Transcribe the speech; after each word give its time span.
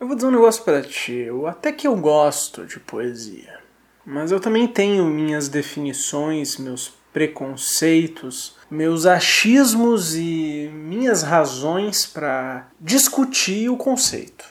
Eu 0.00 0.06
vou 0.06 0.16
dizer 0.16 0.28
um 0.28 0.32
negócio 0.32 0.64
para 0.64 0.80
ti. 0.80 1.12
Eu, 1.12 1.46
até 1.46 1.70
que 1.70 1.86
eu 1.86 1.94
gosto 1.94 2.64
de 2.64 2.80
poesia. 2.80 3.60
Mas 4.02 4.32
eu 4.32 4.40
também 4.40 4.66
tenho 4.66 5.04
minhas 5.04 5.46
definições, 5.46 6.56
meus 6.56 6.90
preconceitos, 7.12 8.56
meus 8.70 9.04
achismos 9.04 10.16
e 10.16 10.70
minhas 10.72 11.22
razões 11.22 12.06
para 12.06 12.68
discutir 12.80 13.68
o 13.68 13.76
conceito. 13.76 14.46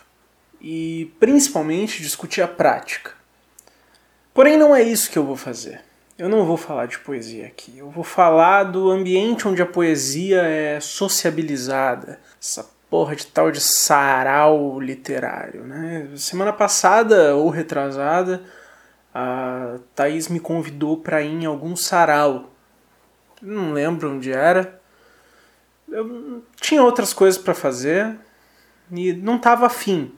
E 0.61 1.11
principalmente 1.19 2.03
discutir 2.03 2.43
a 2.43 2.47
prática. 2.47 3.13
Porém, 4.31 4.55
não 4.55 4.75
é 4.75 4.83
isso 4.83 5.09
que 5.09 5.17
eu 5.17 5.25
vou 5.25 5.35
fazer. 5.35 5.81
Eu 6.15 6.29
não 6.29 6.45
vou 6.45 6.57
falar 6.57 6.85
de 6.85 6.99
poesia 6.99 7.47
aqui. 7.47 7.75
Eu 7.75 7.89
vou 7.89 8.03
falar 8.03 8.65
do 8.65 8.91
ambiente 8.91 9.47
onde 9.47 9.63
a 9.63 9.65
poesia 9.65 10.43
é 10.43 10.79
sociabilizada. 10.79 12.19
Essa 12.39 12.69
porra 12.89 13.15
de 13.15 13.27
tal 13.27 13.51
de 13.51 13.61
sarau 13.61 14.79
literário, 14.79 15.63
né? 15.63 16.09
Semana 16.15 16.51
passada 16.51 17.35
ou 17.35 17.49
retrasada, 17.49 18.43
a 19.13 19.77
Thaís 19.95 20.27
me 20.27 20.39
convidou 20.39 20.97
para 20.97 21.21
ir 21.21 21.31
em 21.31 21.45
algum 21.45 21.75
sarau. 21.75 22.51
Não 23.41 23.71
lembro 23.71 24.15
onde 24.15 24.31
era. 24.31 24.79
Eu 25.87 26.43
tinha 26.59 26.83
outras 26.83 27.13
coisas 27.13 27.41
para 27.41 27.53
fazer 27.53 28.15
e 28.91 29.13
não 29.13 29.37
tava 29.37 29.65
afim. 29.65 30.11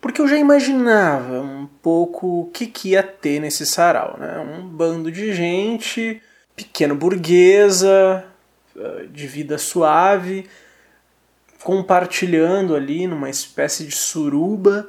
Porque 0.00 0.20
eu 0.20 0.28
já 0.28 0.36
imaginava 0.36 1.40
um 1.40 1.66
pouco 1.82 2.42
o 2.42 2.50
que, 2.50 2.66
que 2.66 2.90
ia 2.90 3.02
ter 3.02 3.40
nesse 3.40 3.66
sarau, 3.66 4.16
né? 4.18 4.38
Um 4.38 4.68
bando 4.68 5.10
de 5.10 5.32
gente, 5.34 6.22
pequeno 6.54 6.94
burguesa, 6.94 8.24
eh, 8.76 9.06
de 9.10 9.26
vida 9.26 9.58
suave, 9.58 10.48
compartilhando 11.62 12.74
ali 12.74 13.06
numa 13.06 13.28
espécie 13.28 13.84
de 13.84 13.94
suruba 13.94 14.88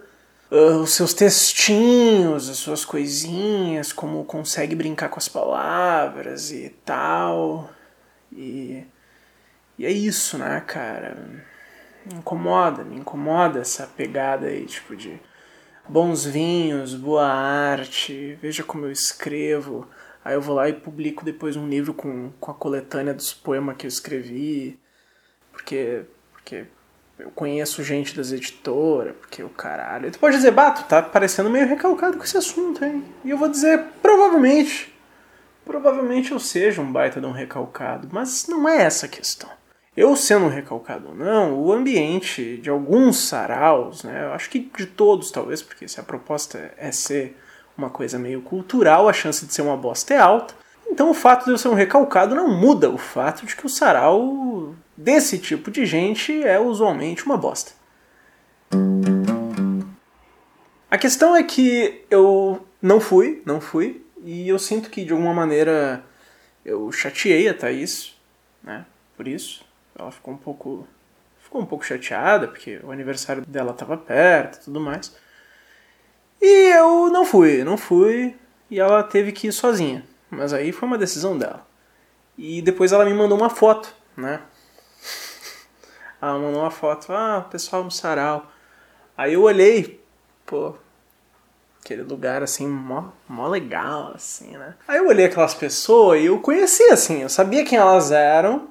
uh, 0.52 0.82
os 0.82 0.94
seus 0.94 1.14
textinhos, 1.14 2.50
as 2.50 2.58
suas 2.58 2.86
coisinhas, 2.86 3.92
como 3.94 4.24
consegue 4.26 4.76
brincar 4.76 5.10
com 5.10 5.20
as 5.20 5.28
palavras 5.28 6.52
e 6.52 6.70
tal. 6.86 7.70
E, 8.32 8.84
e 9.78 9.86
é 9.86 9.92
isso, 9.92 10.38
né, 10.38 10.62
cara? 10.66 11.18
Me 12.06 12.16
incomoda, 12.20 12.84
me 12.84 12.98
incomoda 12.98 13.60
essa 13.60 13.88
pegada 13.88 14.48
aí, 14.48 14.66
tipo, 14.66 14.96
de 14.96 15.20
bons 15.88 16.26
vinhos, 16.26 16.94
boa 16.94 17.28
arte, 17.28 18.38
veja 18.42 18.64
como 18.64 18.86
eu 18.86 18.92
escrevo. 18.92 19.88
Aí 20.24 20.36
eu 20.36 20.42
vou 20.42 20.56
lá 20.56 20.70
e 20.70 20.74
publico 20.74 21.26
depois 21.26 21.56
um 21.56 21.68
livro 21.68 21.94
com, 21.94 22.32
com 22.40 22.52
a 22.52 22.54
coletânea 22.54 23.14
dos 23.14 23.34
poemas 23.34 23.78
que 23.78 23.86
eu 23.86 23.90
escrevi. 23.90 24.80
Porque 25.52 26.06
porque 26.50 26.66
eu 27.20 27.30
conheço 27.32 27.84
gente 27.84 28.16
das 28.16 28.32
editoras, 28.32 29.14
porque 29.20 29.44
o 29.44 29.50
caralho. 29.50 30.10
Tu 30.10 30.18
pode 30.18 30.36
dizer, 30.36 30.52
Bato, 30.52 30.86
tá 30.86 31.02
parecendo 31.02 31.50
meio 31.50 31.68
recalcado 31.68 32.18
com 32.18 32.24
esse 32.24 32.38
assunto, 32.38 32.84
hein? 32.84 33.04
E 33.24 33.30
eu 33.30 33.38
vou 33.38 33.50
dizer, 33.50 33.80
provavelmente. 34.02 34.94
Provavelmente 35.66 36.32
eu 36.32 36.40
seja 36.40 36.82
um 36.82 36.92
baita 36.92 37.22
de 37.22 37.28
um 37.28 37.32
recalcado, 37.32 38.10
mas 38.12 38.48
não 38.48 38.68
é 38.68 38.82
essa 38.82 39.06
a 39.06 39.10
questão. 39.10 39.50
Eu 39.96 40.16
sendo 40.16 40.46
um 40.46 40.50
recalcado 40.50 41.10
ou 41.10 41.16
não, 41.16 41.54
o 41.54 41.72
ambiente 41.72 42.58
de 42.58 42.70
alguns 42.70 43.18
saraus, 43.18 44.04
né? 44.04 44.24
Eu 44.24 44.34
acho 44.34 44.50
que 44.50 44.60
de 44.60 44.88
todos 44.88 45.30
talvez, 45.30 45.62
porque 45.62 45.88
se 45.88 46.00
a 46.00 46.04
proposta 46.04 46.74
é 46.78 46.92
ser 46.92 47.38
uma 47.78 47.90
coisa 47.90 48.18
meio 48.18 48.42
cultural, 48.42 49.08
a 49.08 49.14
chance 49.14 49.46
de 49.46 49.54
ser 49.54 49.62
uma 49.62 49.78
bosta 49.78 50.14
é 50.14 50.18
alta. 50.18 50.56
Então 50.90 51.12
o 51.12 51.14
fato 51.14 51.46
de 51.46 51.52
eu 51.52 51.58
ser 51.58 51.68
um 51.68 51.76
recalcado 51.76 52.34
não 52.34 52.50
muda 52.50 52.90
o 52.90 52.98
fato 52.98 53.46
de 53.46 53.56
que 53.56 53.66
o 53.66 53.70
sarau 53.70 54.74
desse 55.00 55.40
tipo 55.40 55.72
de 55.72 55.86
gente 55.86 56.44
é 56.44 56.60
usualmente 56.60 57.26
uma 57.26 57.38
bosta. 57.38 57.72
A 60.92 60.98
questão 60.98 61.36
é 61.36 61.42
que 61.42 62.04
eu 62.10 62.68
não 62.82 63.00
fui, 63.00 63.42
não 63.46 63.62
fui, 63.62 64.06
e 64.24 64.50
eu 64.50 64.60
sinto 64.60 64.90
que 64.90 65.06
de 65.06 65.14
alguma 65.14 65.34
maneira 65.34 66.04
eu 66.66 66.92
chateei 66.92 67.48
a 67.48 67.54
Thaís, 67.54 68.14
né? 68.62 68.86
Por 69.16 69.26
isso. 69.28 69.64
Ela 69.98 70.12
ficou 70.12 70.34
um 70.34 70.38
pouco. 70.38 70.86
Ficou 71.40 71.62
um 71.62 71.66
pouco 71.66 71.86
chateada, 71.86 72.48
porque 72.48 72.80
o 72.84 72.92
aniversário 72.92 73.44
dela 73.48 73.72
estava 73.72 73.98
perto 73.98 74.58
e 74.58 74.66
tudo 74.66 74.80
mais. 74.80 75.16
E 76.42 76.72
eu 76.76 77.10
não 77.10 77.26
fui, 77.26 77.64
não 77.64 77.78
fui, 77.78 78.36
e 78.70 78.80
ela 78.80 79.02
teve 79.02 79.32
que 79.32 79.48
ir 79.48 79.52
sozinha. 79.52 80.04
Mas 80.30 80.54
aí 80.54 80.72
foi 80.72 80.88
uma 80.88 80.98
decisão 80.98 81.38
dela. 81.38 81.66
E 82.38 82.62
depois 82.62 82.92
ela 82.92 83.06
me 83.06 83.14
mandou 83.14 83.38
uma 83.38 83.50
foto, 83.50 83.94
né? 84.16 84.42
Ela 86.22 86.38
mandou 86.38 86.62
uma 86.62 86.72
foto, 86.72 87.12
ah, 87.14 87.46
pessoal 87.50 87.84
no 87.84 87.92
sarau. 87.92 88.46
Aí 89.18 89.34
eu 89.34 89.44
olhei, 89.44 90.04
pô, 90.46 90.76
aquele 91.84 92.04
lugar 92.04 92.44
assim, 92.44 92.68
mó, 92.68 93.06
mó 93.28 93.48
legal, 93.48 94.14
assim, 94.16 94.58
né? 94.58 94.76
Aí 94.88 94.98
eu 94.98 95.08
olhei 95.08 95.26
aquelas 95.26 95.54
pessoas 95.54 96.22
e 96.22 96.26
eu 96.26 96.40
conhecia, 96.40 96.94
assim, 96.94 97.22
eu 97.22 97.30
sabia 97.30 97.66
quem 97.66 97.78
elas 97.78 98.12
eram, 98.12 98.70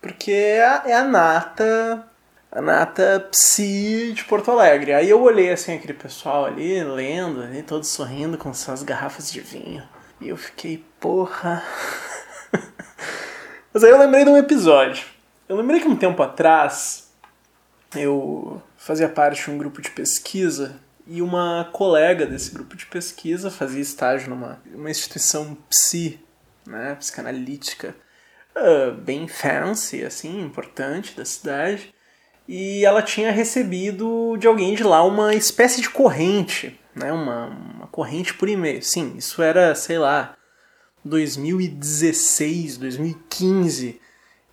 porque 0.00 0.32
é 0.32 0.64
a, 0.64 0.82
é 0.86 0.92
a 0.94 1.04
nata, 1.04 2.06
a 2.50 2.60
nata 2.60 3.28
psi 3.30 4.12
de 4.14 4.24
Porto 4.24 4.50
Alegre. 4.50 4.92
Aí 4.92 5.10
eu 5.10 5.20
olhei, 5.20 5.50
assim, 5.50 5.74
aquele 5.74 5.94
pessoal 5.94 6.46
ali, 6.46 6.82
lendo, 6.82 7.42
ali, 7.42 7.62
todos 7.62 7.88
sorrindo 7.88 8.38
com 8.38 8.52
suas 8.54 8.82
garrafas 8.82 9.30
de 9.30 9.40
vinho. 9.40 9.82
E 10.20 10.28
eu 10.28 10.36
fiquei, 10.36 10.84
porra. 10.98 11.62
Mas 13.72 13.84
aí 13.84 13.90
eu 13.90 13.98
lembrei 13.98 14.24
de 14.24 14.30
um 14.30 14.36
episódio. 14.36 15.17
Eu 15.48 15.56
lembrei 15.56 15.80
que 15.80 15.88
um 15.88 15.96
tempo 15.96 16.22
atrás 16.22 17.10
eu 17.96 18.60
fazia 18.76 19.08
parte 19.08 19.44
de 19.44 19.50
um 19.50 19.58
grupo 19.58 19.80
de 19.80 19.90
pesquisa 19.90 20.76
e 21.06 21.22
uma 21.22 21.68
colega 21.72 22.26
desse 22.26 22.50
grupo 22.52 22.76
de 22.76 22.86
pesquisa 22.86 23.50
fazia 23.50 23.80
estágio 23.80 24.28
numa 24.28 24.60
uma 24.74 24.90
instituição 24.90 25.56
psi, 25.70 26.20
né, 26.66 26.94
psicanalítica, 26.96 27.96
uh, 28.54 28.92
bem 28.92 29.26
fancy, 29.26 30.04
assim, 30.04 30.42
importante 30.42 31.16
da 31.16 31.24
cidade. 31.24 31.94
E 32.46 32.84
ela 32.84 33.02
tinha 33.02 33.30
recebido 33.30 34.36
de 34.38 34.46
alguém 34.46 34.74
de 34.74 34.82
lá 34.82 35.02
uma 35.02 35.34
espécie 35.34 35.80
de 35.80 35.88
corrente 35.88 36.78
né, 36.98 37.12
uma, 37.12 37.46
uma 37.46 37.86
corrente 37.86 38.34
por 38.34 38.48
e-mail. 38.48 38.82
Sim, 38.82 39.14
isso 39.16 39.40
era, 39.40 39.74
sei 39.74 39.98
lá, 39.98 40.36
2016, 41.04 42.76
2015. 42.76 44.00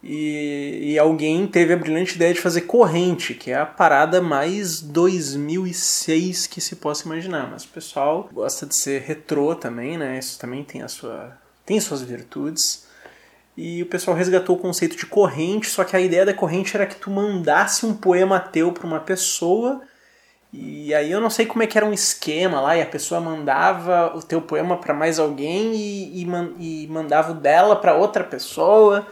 E, 0.07 0.91
e, 0.93 0.99
alguém 0.99 1.47
teve 1.47 1.73
a 1.73 1.77
brilhante 1.77 2.15
ideia 2.15 2.31
de 2.31 2.39
fazer 2.39 2.61
corrente, 2.61 3.33
que 3.33 3.49
é 3.49 3.55
a 3.55 3.65
parada 3.65 4.21
mais 4.21 4.79
2006 4.79 6.45
que 6.45 6.61
se 6.61 6.75
possa 6.75 7.05
imaginar. 7.05 7.49
Mas 7.49 7.63
o 7.63 7.69
pessoal 7.69 8.29
gosta 8.31 8.67
de 8.67 8.77
ser 8.77 9.01
retrô 9.01 9.55
também, 9.55 9.97
né? 9.97 10.19
Isso 10.19 10.37
também 10.37 10.63
tem, 10.63 10.83
a 10.83 10.87
sua, 10.87 11.35
tem 11.65 11.79
suas 11.79 12.03
virtudes. 12.03 12.85
E 13.57 13.81
o 13.81 13.87
pessoal 13.87 14.15
resgatou 14.15 14.55
o 14.55 14.59
conceito 14.59 14.95
de 14.95 15.07
corrente, 15.07 15.67
só 15.67 15.83
que 15.83 15.95
a 15.95 15.99
ideia 15.99 16.25
da 16.25 16.33
corrente 16.35 16.75
era 16.75 16.85
que 16.85 16.97
tu 16.97 17.09
mandasse 17.09 17.83
um 17.83 17.95
poema 17.95 18.39
teu 18.39 18.71
para 18.71 18.85
uma 18.85 18.99
pessoa 18.99 19.81
e 20.57 20.93
aí 20.93 21.11
eu 21.11 21.19
não 21.19 21.29
sei 21.29 21.45
como 21.45 21.63
é 21.63 21.67
que 21.67 21.77
era 21.77 21.85
um 21.85 21.91
esquema 21.91 22.61
lá, 22.61 22.77
e 22.77 22.81
a 22.81 22.85
pessoa 22.85 23.19
mandava 23.19 24.15
o 24.15 24.21
teu 24.21 24.41
poema 24.41 24.77
para 24.77 24.93
mais 24.93 25.19
alguém 25.19 25.75
e, 25.75 26.23
e, 26.23 26.83
e 26.83 26.87
mandava 26.87 27.33
o 27.33 27.35
dela 27.35 27.75
para 27.75 27.95
outra 27.95 28.23
pessoa. 28.23 29.05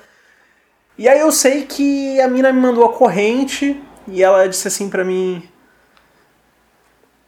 E 0.98 1.10
aí 1.10 1.20
eu 1.20 1.32
sei 1.32 1.66
que 1.66 2.22
a 2.22 2.28
mina 2.28 2.54
me 2.54 2.60
mandou 2.60 2.86
a 2.86 2.94
corrente 2.94 3.82
e 4.08 4.22
ela 4.22 4.48
disse 4.48 4.68
assim 4.68 4.90
para 4.90 5.04
mim. 5.04 5.48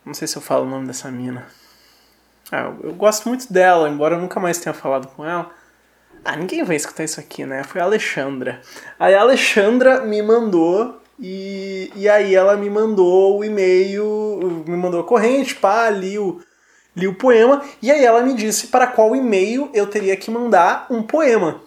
Não 0.06 0.14
sei 0.14 0.28
se 0.28 0.36
eu 0.36 0.42
falo 0.42 0.66
o 0.66 0.70
nome 0.70 0.86
dessa 0.86 1.10
mina. 1.10 1.48
Ah, 2.52 2.66
eu, 2.82 2.90
eu 2.90 2.94
gosto 2.94 3.28
muito 3.28 3.52
dela, 3.52 3.90
embora 3.90 4.16
eu 4.16 4.22
nunca 4.22 4.40
mais 4.40 4.60
tenha 4.60 4.74
falado 4.74 5.08
com 5.08 5.26
ela. 5.26 5.50
Ah, 6.24 6.36
ninguém 6.36 6.64
vai 6.64 6.76
escutar 6.76 7.04
isso 7.04 7.20
aqui, 7.20 7.46
né? 7.46 7.64
Foi 7.64 7.82
a 7.82 7.86
Alexandra. 7.86 8.62
Aí 9.00 9.16
a 9.16 9.22
Alexandra 9.22 10.02
me 10.02 10.22
mandou 10.22 11.02
e, 11.20 11.92
e 11.96 12.08
aí 12.08 12.36
ela 12.36 12.56
me 12.56 12.70
mandou 12.70 13.40
o 13.40 13.44
e-mail, 13.44 14.64
me 14.68 14.78
mandou 14.78 15.02
a 15.02 15.04
corrente, 15.04 15.56
pá, 15.56 15.90
li 15.90 16.20
o, 16.20 16.40
li 16.96 17.08
o 17.08 17.16
poema, 17.16 17.64
e 17.82 17.92
aí 17.92 18.04
ela 18.04 18.22
me 18.22 18.34
disse 18.34 18.68
para 18.68 18.88
qual 18.88 19.16
e-mail 19.16 19.70
eu 19.74 19.88
teria 19.88 20.16
que 20.16 20.30
mandar 20.30 20.88
um 20.90 21.02
poema. 21.02 21.62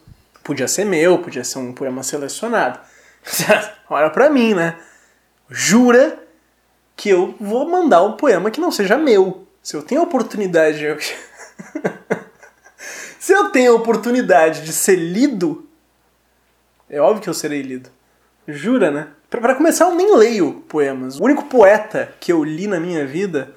Podia 0.49 0.67
ser 0.67 0.87
meu, 0.87 1.19
podia 1.19 1.45
ser 1.45 1.59
um 1.59 1.75
poema 1.75 2.03
selecionado. 2.03 2.81
Olha 3.91 4.09
pra 4.09 4.31
mim, 4.31 4.55
né? 4.55 4.79
Jura 5.51 6.19
que 6.97 7.11
eu 7.11 7.35
vou 7.39 7.69
mandar 7.69 8.03
um 8.03 8.13
poema 8.13 8.51
que 8.51 8.59
não 8.59 8.73
seja 8.73 8.97
meu. 8.97 9.47
Se 9.63 9.77
eu 9.77 9.83
tenho 9.83 10.01
a 10.01 10.05
oportunidade. 10.05 10.79
De... 10.79 10.97
Se 13.21 13.31
eu 13.31 13.51
tenho 13.51 13.73
a 13.73 13.75
oportunidade 13.75 14.65
de 14.65 14.73
ser 14.73 14.97
lido, 14.97 15.69
é 16.89 16.99
óbvio 16.99 17.25
que 17.25 17.29
eu 17.29 17.35
serei 17.35 17.61
lido. 17.61 17.91
Jura, 18.47 18.91
né? 18.91 19.09
Para 19.29 19.55
começar, 19.55 19.85
eu 19.85 19.95
nem 19.95 20.17
leio 20.17 20.65
poemas. 20.67 21.21
O 21.21 21.25
único 21.25 21.45
poeta 21.45 22.15
que 22.19 22.33
eu 22.33 22.43
li 22.43 22.67
na 22.67 22.81
minha 22.81 23.07
vida 23.07 23.55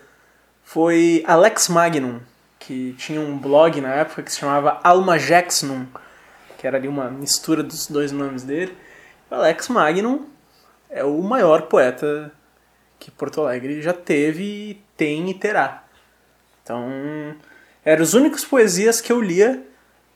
foi 0.62 1.24
Alex 1.26 1.70
Magnum, 1.70 2.20
que 2.60 2.94
tinha 2.98 3.22
um 3.22 3.38
blog 3.38 3.80
na 3.80 3.94
época 3.94 4.24
que 4.24 4.32
se 4.34 4.40
chamava 4.40 4.82
Alma 4.84 5.18
Jackson, 5.18 5.88
que 6.62 6.68
era 6.68 6.78
ali 6.78 6.88
uma 6.88 7.10
mistura 7.10 7.63
dos 7.63 7.88
dois 7.88 8.12
nomes 8.12 8.44
dele. 8.44 8.78
O 9.31 9.34
Alex 9.34 9.68
Magnum 9.68 10.28
é 10.92 11.04
o 11.04 11.19
maior 11.24 11.63
poeta 11.63 12.31
que 13.00 13.10
Porto 13.10 13.42
Alegre 13.42 13.81
já 13.81 13.94
teve, 13.94 14.80
tem 14.96 15.31
e 15.31 15.34
terá. 15.34 15.84
Então, 16.62 16.88
eram 17.84 18.04
os 18.04 18.13
únicos 18.13 18.46
poesias 18.46 19.02
que 19.02 19.12
eu 19.12 19.19
lia, 19.19 19.66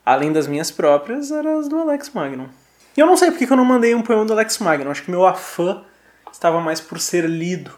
além 0.05 0.31
das 0.31 0.45
minhas 0.45 0.69
próprias, 0.69 1.31
eram 1.31 1.57
as 1.57 1.67
do 1.67 1.79
Alex 1.79 2.11
Magnum. 2.13 2.47
E 2.95 2.99
eu 2.99 3.07
não 3.07 3.17
sei 3.17 3.31
porque 3.31 3.51
eu 3.51 3.57
não 3.57 3.65
mandei 3.65 3.95
um 3.95 4.03
poema 4.03 4.23
do 4.23 4.33
Alex 4.33 4.59
Magnum, 4.59 4.91
acho 4.91 5.01
que 5.01 5.09
meu 5.09 5.25
afã 5.25 5.83
estava 6.31 6.61
mais 6.61 6.79
por 6.79 6.99
ser 6.99 7.27
lido. 7.27 7.71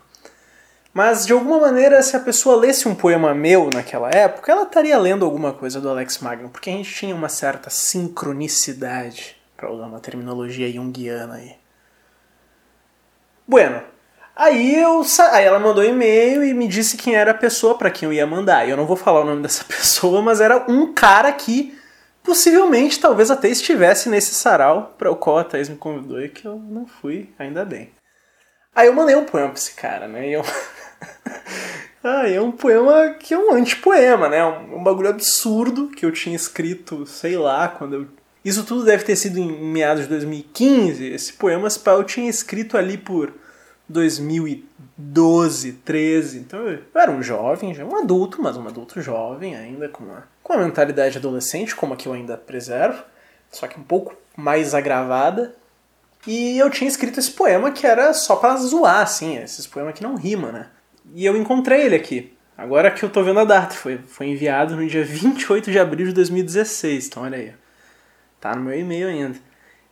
Mas 0.97 1.27
de 1.27 1.31
alguma 1.31 1.59
maneira, 1.59 2.01
se 2.01 2.15
a 2.15 2.19
pessoa 2.19 2.55
lesse 2.55 2.87
um 2.87 2.95
poema 2.95 3.31
meu 3.31 3.69
naquela 3.71 4.09
época, 4.09 4.51
ela 4.51 4.63
estaria 4.63 4.97
lendo 4.97 5.23
alguma 5.23 5.53
coisa 5.53 5.79
do 5.79 5.87
Alex 5.87 6.17
Magnum, 6.17 6.49
porque 6.49 6.71
a 6.71 6.73
gente 6.73 6.91
tinha 6.91 7.13
uma 7.13 7.29
certa 7.29 7.69
sincronicidade, 7.69 9.37
para 9.55 9.71
usar 9.71 9.85
uma 9.85 9.99
terminologia 9.99 10.67
junguiana 10.73 11.35
aí. 11.35 11.55
Bueno, 13.47 13.83
aí 14.35 14.75
eu 14.81 15.05
aí 15.31 15.45
ela 15.45 15.59
mandou 15.59 15.83
um 15.83 15.87
e-mail 15.87 16.43
e 16.43 16.51
me 16.51 16.67
disse 16.67 16.97
quem 16.97 17.13
era 17.13 17.29
a 17.29 17.35
pessoa 17.35 17.77
para 17.77 17.91
quem 17.91 18.07
eu 18.07 18.13
ia 18.13 18.25
mandar. 18.25 18.67
Eu 18.67 18.75
não 18.75 18.87
vou 18.87 18.97
falar 18.97 19.21
o 19.21 19.25
nome 19.25 19.43
dessa 19.43 19.65
pessoa, 19.69 20.19
mas 20.23 20.41
era 20.41 20.65
um 20.67 20.95
cara 20.95 21.31
que 21.31 21.77
possivelmente 22.23 22.99
talvez 22.99 23.29
até 23.29 23.47
estivesse 23.49 24.09
nesse 24.09 24.33
sarau 24.33 24.95
para 24.97 25.11
o 25.11 25.15
qual 25.15 25.37
a 25.37 25.43
Thaís 25.43 25.69
me 25.69 25.77
convidou 25.77 26.19
e 26.19 26.27
que 26.27 26.47
eu 26.47 26.55
não 26.55 26.87
fui, 26.87 27.29
ainda 27.37 27.63
bem. 27.63 27.91
Aí 28.75 28.87
eu 28.87 28.93
mandei 28.93 29.15
um 29.15 29.25
poema 29.25 29.49
pra 29.49 29.59
esse 29.59 29.75
cara, 29.75 30.07
né? 30.07 30.27
E 30.27 30.33
eu 30.33 30.43
ah, 32.03 32.27
é 32.27 32.39
um 32.39 32.51
poema 32.51 33.15
que 33.19 33.33
é 33.33 33.37
um 33.37 33.53
antipoema, 33.53 34.29
né? 34.29 34.43
Um, 34.43 34.77
um 34.77 34.83
bagulho 34.83 35.09
absurdo 35.09 35.89
que 35.89 36.05
eu 36.05 36.11
tinha 36.11 36.35
escrito, 36.35 37.05
sei 37.05 37.37
lá, 37.37 37.67
quando 37.67 37.93
eu. 37.93 38.07
Isso 38.43 38.63
tudo 38.63 38.85
deve 38.85 39.03
ter 39.03 39.15
sido 39.15 39.39
em 39.39 39.71
meados 39.71 40.03
de 40.03 40.09
2015. 40.09 41.05
Esse 41.05 41.33
poema 41.33 41.67
eu 41.87 42.03
tinha 42.03 42.29
escrito 42.29 42.77
ali 42.77 42.97
por 42.97 43.33
2012, 43.89 45.73
13. 45.73 46.39
Então 46.39 46.67
eu 46.67 46.79
era 46.93 47.11
um 47.11 47.21
jovem, 47.21 47.73
já 47.73 47.85
um 47.85 47.95
adulto, 47.97 48.41
mas 48.41 48.57
um 48.57 48.67
adulto 48.67 49.01
jovem 49.01 49.55
ainda, 49.55 49.89
com 49.89 50.03
uma, 50.03 50.27
com 50.43 50.53
uma 50.53 50.65
mentalidade 50.65 51.17
adolescente, 51.17 51.75
como 51.75 51.93
a 51.93 51.97
que 51.97 52.07
eu 52.07 52.13
ainda 52.13 52.37
preservo, 52.37 53.03
só 53.51 53.67
que 53.67 53.79
um 53.79 53.83
pouco 53.83 54.15
mais 54.35 54.73
agravada. 54.73 55.55
E 56.25 56.57
eu 56.57 56.69
tinha 56.69 56.87
escrito 56.87 57.19
esse 57.19 57.31
poema 57.31 57.71
que 57.71 57.87
era 57.87 58.13
só 58.13 58.35
para 58.35 58.57
zoar, 58.57 59.01
assim, 59.01 59.37
esses 59.37 59.65
poemas 59.65 59.93
que 59.93 60.03
não 60.03 60.15
rimam, 60.15 60.51
né? 60.51 60.67
E 61.13 61.25
eu 61.25 61.35
encontrei 61.37 61.81
ele 61.81 61.95
aqui. 61.95 62.33
Agora 62.57 62.89
que 62.89 63.03
eu 63.03 63.09
tô 63.09 63.23
vendo 63.23 63.39
a 63.39 63.45
data, 63.45 63.75
foi, 63.75 63.99
foi 64.07 64.27
enviado 64.27 64.75
no 64.75 64.87
dia 64.87 65.03
28 65.03 65.71
de 65.71 65.79
abril 65.79 66.07
de 66.07 66.13
2016. 66.13 67.07
Então 67.07 67.23
olha 67.23 67.37
aí. 67.37 67.53
Tá 68.39 68.55
no 68.55 68.63
meu 68.63 68.77
e-mail 68.77 69.07
ainda. 69.07 69.37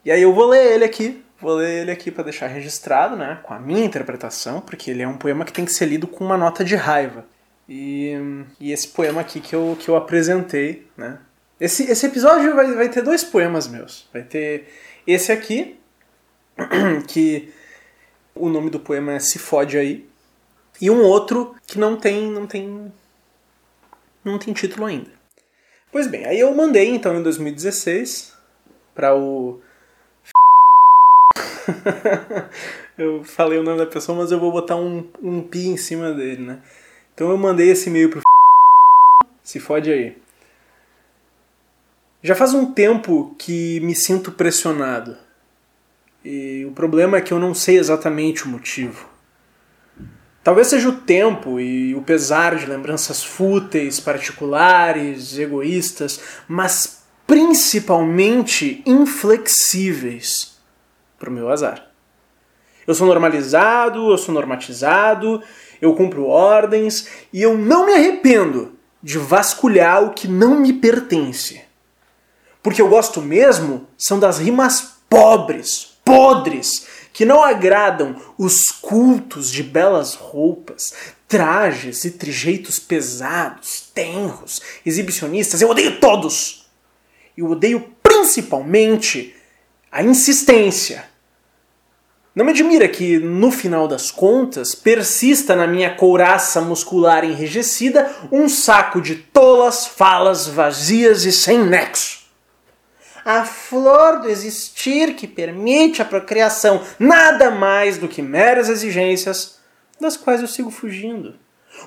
E 0.03 0.12
aí 0.12 0.21
eu 0.21 0.33
vou 0.33 0.47
ler 0.47 0.73
ele 0.73 0.85
aqui. 0.85 1.23
Vou 1.39 1.56
ler 1.56 1.81
ele 1.81 1.91
aqui 1.91 2.09
para 2.09 2.23
deixar 2.23 2.47
registrado, 2.47 3.15
né? 3.15 3.39
Com 3.44 3.53
a 3.53 3.59
minha 3.59 3.85
interpretação, 3.85 4.62
porque 4.62 4.89
ele 4.89 5.03
é 5.03 5.07
um 5.07 5.17
poema 5.17 5.45
que 5.45 5.53
tem 5.53 5.65
que 5.65 5.73
ser 5.73 5.85
lido 5.85 6.07
com 6.07 6.23
uma 6.23 6.38
nota 6.38 6.63
de 6.63 6.75
raiva. 6.75 7.25
E, 7.68 8.13
e 8.59 8.71
esse 8.71 8.88
poema 8.88 9.21
aqui 9.21 9.39
que 9.39 9.56
eu, 9.56 9.77
que 9.79 9.89
eu 9.89 9.95
apresentei, 9.95 10.88
né? 10.95 11.19
Esse, 11.59 11.89
esse 11.89 12.06
episódio 12.06 12.56
vai, 12.56 12.73
vai 12.73 12.89
ter 12.89 13.01
dois 13.01 13.23
poemas 13.23 13.68
meus. 13.68 14.07
Vai 14.11 14.23
ter 14.23 14.68
esse 15.06 15.31
aqui, 15.31 15.79
que 17.07 17.53
o 18.33 18.50
nome 18.50 18.69
do 18.69 18.79
poema 18.79 19.13
é 19.13 19.19
Se 19.19 19.39
Fode 19.39 19.77
Aí, 19.77 20.07
e 20.81 20.89
um 20.89 21.01
outro 21.04 21.56
que 21.66 21.77
não 21.80 21.98
tem 21.98 22.30
não 22.30 22.45
tem 22.45 22.92
não 24.24 24.38
tem 24.38 24.54
título 24.54 24.86
ainda. 24.86 25.12
Pois 25.92 26.07
bem, 26.07 26.25
aí 26.25 26.39
eu 26.39 26.54
mandei 26.54 26.89
então 26.89 27.18
em 27.18 27.24
2016 27.24 28.33
para 28.94 29.16
o 29.16 29.60
eu 32.98 33.24
falei 33.24 33.57
o 33.60 33.63
nome 33.63 33.77
da 33.77 33.86
pessoa, 33.86 34.18
mas 34.18 34.31
eu 34.31 34.39
vou 34.39 34.51
botar 34.51 34.75
um, 34.75 35.07
um 35.22 35.42
pi 35.42 35.68
em 35.68 35.77
cima 35.77 36.12
dele, 36.12 36.44
né? 36.44 36.62
Então 37.13 37.30
eu 37.30 37.38
mandei 37.38 37.69
esse 37.69 37.89
e-mail 37.89 38.10
pro 38.10 38.21
se 39.44 39.60
fode 39.60 39.92
aí. 39.92 40.18
Já 42.21 42.33
faz 42.36 42.54
um 42.54 42.74
tempo 42.74 43.36
que 43.38 43.80
me 43.81 43.95
sinto 43.95 44.31
pressionado. 44.31 45.16
E 46.24 46.66
o 46.66 46.71
problema 46.71 47.18
é 47.18 47.21
que 47.21 47.31
eu 47.31 47.39
não 47.39 47.54
sei 47.54 47.78
exatamente 47.78 48.45
o 48.45 48.50
motivo. 48.50 49.07
Talvez 50.45 50.68
seja 50.68 50.89
o 50.89 50.97
tempo 50.97 51.59
e 51.59 51.95
o 51.95 52.03
pesar 52.03 52.56
de 52.56 52.68
lembranças 52.68 53.24
fúteis, 53.24 54.00
particulares, 54.00 55.39
egoístas, 55.39 56.19
mas 56.47 57.03
principalmente 57.25 58.83
inflexíveis 58.86 60.56
para 61.18 61.31
o 61.31 61.33
meu 61.33 61.50
azar. 61.50 61.88
Eu 62.86 62.94
sou 62.94 63.07
normalizado, 63.07 64.12
eu 64.12 64.19
sou 64.19 64.36
normatizado, 64.36 65.42
eu 65.81 65.95
cumpro 65.95 66.27
ordens 66.27 67.07
e 67.33 67.42
eu 67.42 67.57
não 67.57 67.88
me 67.88 67.94
arrependo 67.94 68.74
de 69.01 69.18
vasculhar 69.18 70.03
o 70.03 70.13
que 70.13 70.27
não 70.27 70.59
me 70.59 70.74
pertence. 70.74 71.63
Porque 72.62 72.83
eu 72.83 72.88
gosto 72.88 73.19
mesmo 73.19 73.88
são 73.97 74.19
das 74.19 74.38
rimas 74.38 75.00
pobres, 75.09 75.97
podres, 76.06 76.86
que 77.15 77.23
não 77.23 77.41
agradam 77.41 78.13
os 78.38 78.65
cultos 78.65 79.50
de 79.50 79.63
belas 79.63 80.15
roupas, 80.15 80.94
trajes 81.29 82.03
e 82.03 82.12
trejeitos 82.12 82.77
pesados, 82.77 83.89
tenros, 83.94 84.62
exibicionistas. 84.85 85.62
Eu 85.62 85.69
odeio 85.69 85.97
todos! 86.01 86.65
Eu 87.38 87.50
odeio 87.51 87.89
principalmente 88.03 89.33
a 89.89 90.03
insistência. 90.03 91.06
Não 92.35 92.44
me 92.44 92.51
admira 92.51 92.85
que, 92.85 93.18
no 93.18 93.50
final 93.50 93.88
das 93.88 94.11
contas, 94.11 94.75
persista 94.75 95.56
na 95.56 95.65
minha 95.65 95.95
couraça 95.95 96.59
muscular 96.59 97.23
enrijecida 97.23 98.13
um 98.29 98.50
saco 98.50 99.00
de 99.00 99.15
tolas 99.15 99.88
falas 99.88 100.47
vazias 100.47 101.23
e 101.23 101.31
sem 101.31 101.63
nexo 101.63 102.25
a 103.25 103.44
flor 103.44 104.19
do 104.19 104.30
existir 104.30 105.16
que 105.16 105.27
permite 105.27 106.00
a 106.00 106.06
procriação, 106.06 106.83
nada 107.00 107.50
mais 107.50 107.98
do 107.98 108.07
que 108.07 108.22
meras 108.22 108.69
exigências, 108.69 109.57
das 110.00 110.16
quais 110.16 110.42
eu 110.42 110.48
sigo 110.48 110.69
fugindo. 110.69 111.33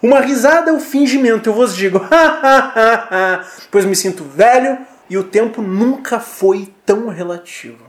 Uma 0.03 0.21
risada 0.21 0.71
é 0.71 0.73
o 0.73 0.81
fingimento, 0.81 1.49
eu 1.49 1.55
vos 1.55 1.77
digo, 1.77 2.01
pois 3.71 3.85
me 3.85 3.95
sinto 3.95 4.25
velho 4.25 4.79
e 5.09 5.17
o 5.17 5.23
tempo 5.23 5.63
nunca 5.63 6.19
foi 6.19 6.75
tão 6.85 7.09
relativo. 7.09 7.87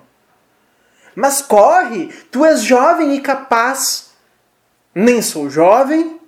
Mas 1.16 1.42
corre, 1.42 2.08
tu 2.32 2.46
és 2.46 2.62
jovem 2.62 3.16
e 3.16 3.20
capaz. 3.20 4.12
Nem 4.94 5.22
sou 5.22 5.50
jovem, 5.50 6.20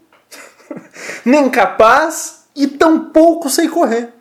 nem 1.24 1.50
capaz 1.50 2.46
e 2.56 2.68
tampouco 2.68 3.50
sei 3.50 3.68
correr. 3.68 4.12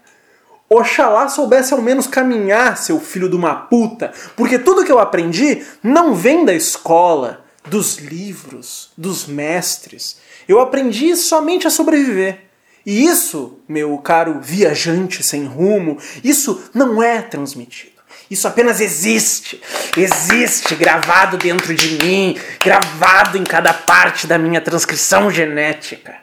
Oxalá 0.73 1.29
soubesse 1.29 1.75
ao 1.75 1.83
menos 1.83 2.07
caminhar, 2.07 2.79
seu 2.79 3.01
filho 3.01 3.29
de 3.29 3.35
uma 3.35 3.57
puta, 3.57 4.13
porque 4.37 4.57
tudo 4.57 4.85
que 4.85 4.93
eu 4.93 5.01
aprendi 5.01 5.67
não 5.83 6.15
vem 6.15 6.45
da 6.45 6.55
escola, 6.55 7.45
dos 7.67 7.99
livros, 7.99 8.93
dos 8.97 9.27
mestres. 9.27 10.19
Eu 10.49 10.61
aprendi 10.61 11.17
somente 11.17 11.67
a 11.67 11.71
sobreviver. 11.71 12.45
E 12.87 13.05
isso, 13.05 13.59
meu 13.69 13.99
caro 13.99 14.39
viajante 14.41 15.25
sem 15.25 15.45
rumo, 15.45 15.99
isso 16.23 16.63
não 16.73 17.03
é 17.03 17.21
transmitido. 17.21 18.01
Isso 18.31 18.47
apenas 18.47 18.81
existe. 18.81 19.61
Existe 19.97 20.77
gravado 20.77 21.37
dentro 21.37 21.75
de 21.75 21.99
mim, 22.05 22.39
gravado 22.65 23.37
em 23.37 23.43
cada 23.43 23.75
parte 23.75 24.25
da 24.25 24.39
minha 24.39 24.61
transcrição 24.61 25.33
genética. 25.33 26.15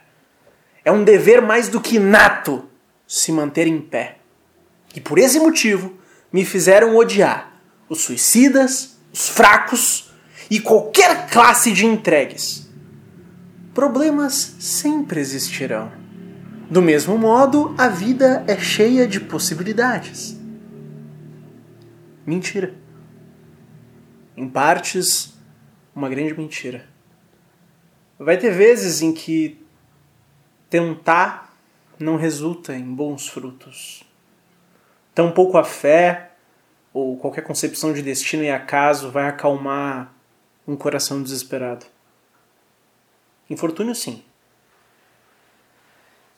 É 0.85 0.91
um 0.91 1.03
dever 1.03 1.41
mais 1.41 1.67
do 1.67 1.81
que 1.81 1.97
inato 1.97 2.63
se 3.05 3.29
manter 3.33 3.67
em 3.67 3.81
pé. 3.81 4.19
E 4.97 4.99
por 4.99 5.19
esse 5.19 5.39
motivo 5.39 5.93
me 6.33 6.43
fizeram 6.43 6.95
odiar 6.95 7.61
os 7.87 8.01
suicidas, 8.01 8.97
os 9.13 9.29
fracos 9.29 10.11
e 10.49 10.59
qualquer 10.59 11.29
classe 11.29 11.71
de 11.71 11.85
entregues. 11.85 12.67
Problemas 13.75 14.55
sempre 14.59 15.19
existirão. 15.19 15.91
Do 16.67 16.81
mesmo 16.81 17.15
modo, 17.15 17.75
a 17.77 17.87
vida 17.87 18.43
é 18.47 18.57
cheia 18.57 19.07
de 19.07 19.19
possibilidades. 19.19 20.35
Mentira. 22.25 22.73
Em 24.35 24.49
partes, 24.49 25.31
uma 25.93 26.09
grande 26.09 26.33
mentira. 26.33 26.89
Vai 28.17 28.35
ter 28.35 28.49
vezes 28.49 29.03
em 29.03 29.13
que 29.13 29.63
tentar 30.71 31.55
não 31.99 32.15
resulta 32.15 32.75
em 32.75 32.83
bons 32.83 33.27
frutos. 33.27 34.06
Tampouco 35.17 35.57
a 35.57 35.63
fé 35.63 36.29
ou 36.93 37.17
qualquer 37.17 37.41
concepção 37.41 37.91
de 37.91 38.03
destino 38.03 38.43
e 38.43 38.51
acaso 38.51 39.09
vai 39.09 39.27
acalmar 39.27 40.13
um 40.67 40.75
coração 40.75 41.23
desesperado. 41.23 41.87
Infortúnio, 43.49 43.95
sim. 43.95 44.23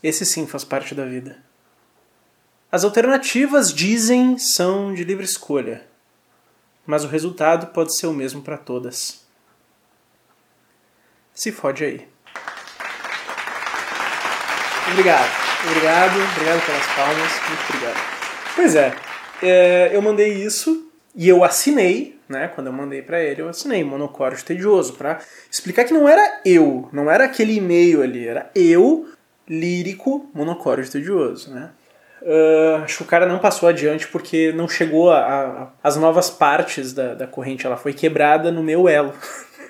Esse 0.02 0.26
sim 0.26 0.48
faz 0.48 0.64
parte 0.64 0.96
da 0.96 1.04
vida. 1.04 1.44
As 2.72 2.86
alternativas, 2.86 3.74
dizem, 3.74 4.38
são 4.38 4.94
de 4.94 5.04
livre 5.04 5.26
escolha, 5.26 5.86
mas 6.86 7.04
o 7.04 7.10
resultado 7.10 7.74
pode 7.74 7.94
ser 7.98 8.08
o 8.08 8.14
mesmo 8.14 8.42
para 8.42 8.58
todas. 8.58 9.26
Se 11.34 11.52
fode 11.52 11.84
aí. 11.84 12.08
Obrigado. 14.90 15.30
Obrigado, 15.68 16.16
obrigado 16.32 16.66
pelas 16.66 16.88
palmas. 16.96 17.32
Muito 17.50 17.74
obrigado. 17.74 18.19
Pois 18.60 18.76
é, 18.76 18.94
é 19.42 19.90
eu 19.94 20.02
mandei 20.02 20.34
isso 20.34 20.92
e 21.16 21.30
eu 21.30 21.46
assinei, 21.46 22.20
né? 22.28 22.50
Quando 22.50 22.68
eu 22.68 22.74
mandei 22.74 23.02
para 23.02 23.24
ele, 23.24 23.42
eu 23.42 23.48
assinei 23.48 23.86
monocórdio 23.86 24.44
tedioso 24.44 24.96
para 24.96 25.22
explicar 25.50 25.86
que 25.86 25.94
não 25.94 26.10
era 26.10 26.42
eu, 26.44 26.90
não 26.92 27.10
era 27.10 27.24
aquele 27.24 27.54
e-mail 27.54 28.04
ali, 28.04 28.28
era 28.28 28.52
eu 28.54 29.08
lírico 29.48 30.30
monocórdio 30.34 30.92
tedioso, 30.92 31.54
né? 31.54 31.70
Uh, 32.22 32.84
acho 32.84 32.98
que 32.98 33.04
o 33.04 33.06
cara 33.06 33.26
não 33.26 33.40
passou 33.40 33.70
adiante 33.70 34.10
porque 34.10 34.52
não 34.52 34.68
chegou 34.68 35.10
a, 35.10 35.22
a, 35.22 35.68
as 35.82 35.96
novas 35.96 36.30
partes 36.30 36.92
da, 36.92 37.14
da 37.14 37.26
corrente, 37.26 37.66
ela 37.66 37.78
foi 37.78 37.94
quebrada 37.94 38.52
no 38.52 38.62
meu 38.62 38.90
elo. 38.90 39.14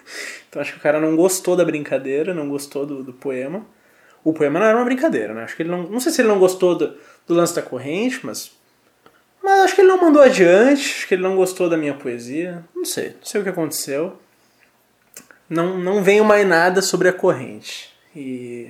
então 0.50 0.64
acho 0.64 0.72
que 0.72 0.80
o 0.80 0.82
cara 0.82 1.00
não 1.00 1.16
gostou 1.16 1.56
da 1.56 1.64
brincadeira, 1.64 2.34
não 2.34 2.50
gostou 2.50 2.88
do, 2.88 3.04
do 3.04 3.14
poema. 3.14 3.64
O 4.24 4.34
poema 4.34 4.60
não 4.60 4.66
era 4.66 4.76
uma 4.76 4.86
brincadeira, 4.86 5.32
né? 5.32 5.44
Acho 5.44 5.56
que 5.56 5.62
ele 5.62 5.70
não. 5.70 5.84
Não 5.84 6.00
sei 6.00 6.12
se 6.12 6.22
ele 6.22 6.28
não 6.30 6.40
gostou 6.40 6.76
do, 6.76 6.96
do 7.28 7.36
lance 7.36 7.56
da 7.56 7.62
corrente, 7.62 8.26
mas. 8.26 8.58
Mas 9.44 9.60
acho 9.62 9.76
que 9.76 9.82
ele 9.82 9.88
não 9.88 10.02
mandou 10.02 10.22
adiante, 10.22 10.82
acho 10.82 11.08
que 11.08 11.16
ele 11.16 11.24
não 11.24 11.36
gostou 11.36 11.70
da 11.70 11.78
minha 11.78 11.94
poesia. 11.94 12.64
Não 12.76 12.86
sei, 12.86 13.10
não 13.10 13.26
sei 13.26 13.42
o 13.42 13.44
que 13.44 13.50
aconteceu. 13.50 14.20
Não, 15.50 15.78
não 15.78 16.04
veio 16.04 16.24
mais 16.24 16.48
nada 16.48 16.82
sobre 16.82 17.08
a 17.08 17.14
corrente. 17.14 17.94
E 18.16 18.70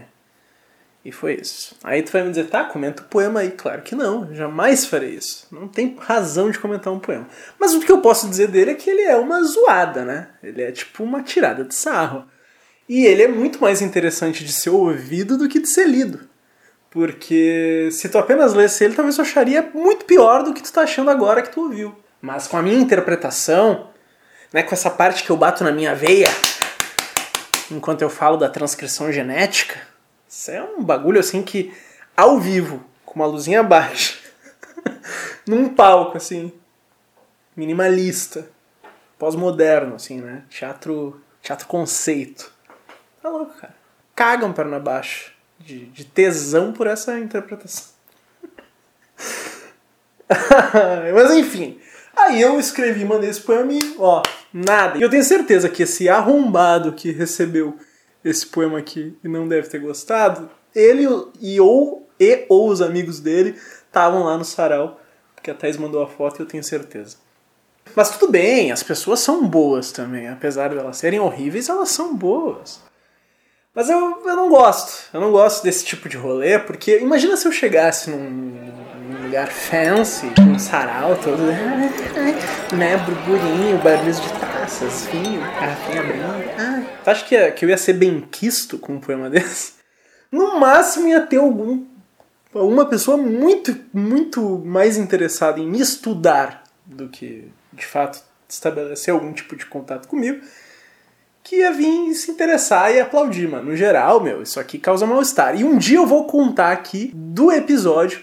e 1.03 1.11
foi 1.11 1.35
isso. 1.35 1.75
Aí 1.83 2.03
tu 2.03 2.11
vai 2.11 2.23
me 2.23 2.29
dizer, 2.29 2.47
tá, 2.47 2.65
comenta 2.65 3.01
o 3.01 3.05
poema 3.05 3.39
aí. 3.39 3.51
Claro 3.51 3.81
que 3.81 3.95
não, 3.95 4.33
jamais 4.33 4.85
farei 4.85 5.15
isso. 5.15 5.47
Não 5.51 5.67
tem 5.67 5.95
razão 5.97 6.51
de 6.51 6.59
comentar 6.59 6.91
um 6.91 6.99
poema. 6.99 7.27
Mas 7.57 7.73
o 7.73 7.79
que 7.79 7.91
eu 7.91 8.01
posso 8.01 8.29
dizer 8.29 8.47
dele 8.47 8.71
é 8.71 8.75
que 8.75 8.89
ele 8.89 9.01
é 9.01 9.15
uma 9.15 9.41
zoada, 9.41 10.03
né? 10.03 10.27
Ele 10.43 10.61
é 10.61 10.71
tipo 10.71 11.03
uma 11.03 11.23
tirada 11.23 11.63
de 11.63 11.73
sarro. 11.73 12.25
E 12.88 13.05
ele 13.05 13.23
é 13.23 13.27
muito 13.27 13.61
mais 13.61 13.81
interessante 13.81 14.43
de 14.43 14.51
ser 14.51 14.71
ouvido 14.71 15.38
do 15.38 15.47
que 15.47 15.59
de 15.59 15.69
ser 15.69 15.88
lido. 15.88 16.28
Porque 16.89 17.89
se 17.91 18.10
tu 18.10 18.17
apenas 18.17 18.53
lesse 18.53 18.84
ele, 18.84 18.96
talvez 18.96 19.15
tu 19.15 19.22
acharia 19.22 19.69
muito 19.74 20.05
pior 20.05 20.43
do 20.43 20.53
que 20.53 20.62
tu 20.62 20.74
tá 20.74 20.81
achando 20.81 21.12
agora 21.12 21.41
que 21.41 21.51
tu 21.51 21.62
ouviu. 21.62 21.96
Mas 22.19 22.48
com 22.48 22.58
a 22.58 22.62
minha 22.62 22.79
interpretação, 22.79 23.91
né, 24.51 24.63
com 24.63 24.74
essa 24.74 24.89
parte 24.89 25.24
que 25.24 25.29
eu 25.29 25.38
bato 25.38 25.63
na 25.63 25.72
minha 25.72 25.93
veia, 25.93 26.27
enquanto 27.69 28.01
eu 28.01 28.10
falo 28.10 28.38
da 28.38 28.50
transcrição 28.50 29.12
genética, 29.12 29.79
isso 30.27 30.50
é 30.50 30.63
um 30.63 30.84
bagulho 30.84 31.19
assim 31.19 31.43
que, 31.43 31.74
ao 32.17 32.39
vivo, 32.39 32.84
com 33.05 33.19
uma 33.19 33.27
luzinha 33.27 33.62
baixa, 33.62 34.17
num 35.48 35.69
palco 35.69 36.17
assim, 36.17 36.51
minimalista, 37.55 38.50
pós-moderno, 39.17 39.96
assim, 39.96 40.19
né? 40.19 40.43
Teatro, 40.50 41.22
teatro 41.41 41.67
conceito. 41.67 42.51
Tá 43.22 43.29
louco, 43.29 43.53
cara. 43.60 43.75
Cagam 44.15 44.51
perna 44.51 44.79
baixa 44.79 45.38
de, 45.59 45.85
de 45.85 46.05
tesão 46.05 46.71
por 46.71 46.87
essa 46.87 47.19
interpretação. 47.19 47.93
Mas 51.13 51.31
enfim, 51.31 51.79
aí 52.15 52.41
eu 52.41 52.59
escrevi, 52.59 53.03
mandei 53.03 53.29
esse 53.29 53.41
poema 53.41 53.73
e, 53.73 53.95
ó, 53.97 54.21
nada. 54.53 54.97
E 54.97 55.01
eu 55.01 55.09
tenho 55.09 55.23
certeza 55.23 55.69
que 55.69 55.83
esse 55.83 56.07
arrombado 56.07 56.93
que 56.93 57.11
recebeu 57.11 57.77
esse 58.23 58.45
poema 58.45 58.79
aqui 58.79 59.17
e 59.23 59.27
não 59.27 59.47
deve 59.47 59.67
ter 59.69 59.79
gostado, 59.79 60.49
ele 60.75 61.07
e 61.41 61.59
ou, 61.59 62.07
e, 62.19 62.45
ou 62.49 62.69
os 62.69 62.81
amigos 62.81 63.19
dele 63.19 63.55
estavam 63.85 64.23
lá 64.23 64.37
no 64.37 64.45
sarau, 64.45 64.99
porque 65.35 65.49
a 65.49 65.55
Thais 65.55 65.77
mandou 65.77 66.03
a 66.03 66.07
foto 66.07 66.39
e 66.39 66.43
eu 66.43 66.47
tenho 66.47 66.63
certeza. 66.63 67.17
Mas 67.95 68.11
tudo 68.11 68.31
bem, 68.31 68.71
as 68.71 68.83
pessoas 68.83 69.19
são 69.19 69.47
boas 69.47 69.91
também, 69.91 70.27
apesar 70.27 70.69
de 70.69 70.77
elas 70.77 70.97
serem 70.97 71.19
horríveis, 71.19 71.69
elas 71.69 71.89
são 71.89 72.15
boas. 72.15 72.81
Mas 73.79 73.89
eu, 73.89 74.21
eu 74.25 74.36
não 74.36 74.50
gosto, 74.50 75.05
eu 75.13 75.21
não 75.21 75.31
gosto 75.31 75.63
desse 75.63 75.86
tipo 75.86 76.09
de 76.09 76.17
rolê, 76.17 76.59
porque 76.59 77.00
imagina 77.00 77.38
se 77.38 77.48
eu 77.48 77.51
chegasse 77.53 78.09
num, 78.09 78.19
num 78.19 79.24
lugar 79.24 79.48
fancy, 79.48 80.29
um 80.38 80.59
sarau 80.59 81.15
todo, 81.15 81.43
né, 82.75 82.98
burburinho, 82.98 83.77
barulhos 83.77 84.19
de 84.19 84.27
taças, 84.33 85.05
vinho, 85.05 85.39
garrafinha 85.39 86.03
branca. 86.03 86.55
Ah, 86.59 86.83
tu 87.05 87.09
acha 87.09 87.25
que, 87.25 87.51
que 87.51 87.63
eu 87.63 87.69
ia 87.69 87.77
ser 87.77 87.93
bem 87.93 88.19
quisto 88.19 88.77
com 88.77 88.95
um 88.95 89.00
poema 89.00 89.29
desse? 89.31 89.75
No 90.29 90.59
máximo 90.59 91.07
ia 91.07 91.21
ter 91.21 91.38
algum 91.38 91.86
uma 92.53 92.86
pessoa 92.86 93.15
muito, 93.15 93.74
muito 93.93 94.62
mais 94.65 94.98
interessada 94.98 95.57
em 95.57 95.65
me 95.65 95.79
estudar 95.79 96.65
do 96.86 97.07
que, 97.07 97.50
de 97.71 97.86
fato, 97.86 98.21
estabelecer 98.45 99.13
algum 99.13 99.31
tipo 99.31 99.55
de 99.55 99.65
contato 99.65 100.05
comigo, 100.05 100.41
que 101.43 101.58
ia 101.58 101.72
vir 101.72 102.13
se 102.13 102.31
interessar 102.31 102.93
e 102.93 103.00
aplaudir, 103.00 103.48
mano. 103.48 103.72
No 103.72 103.75
geral, 103.75 104.22
meu, 104.22 104.41
isso 104.41 104.60
aqui 104.60 104.77
causa 104.77 105.05
mal-estar. 105.05 105.60
E 105.60 105.63
um 105.63 105.77
dia 105.77 105.98
eu 105.98 106.05
vou 106.05 106.25
contar 106.25 106.72
aqui 106.72 107.12
do 107.13 107.51
episódio 107.51 108.22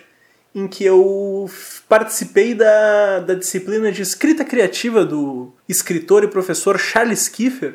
em 0.55 0.67
que 0.67 0.85
eu 0.85 1.51
participei 1.87 2.55
da, 2.55 3.21
da 3.21 3.35
disciplina 3.35 3.93
de 3.93 4.01
escrita 4.01 4.43
criativa 4.43 5.05
do 5.05 5.53
escritor 5.69 6.25
e 6.25 6.29
professor 6.29 6.79
Charles 6.79 7.29
Kiefer. 7.29 7.75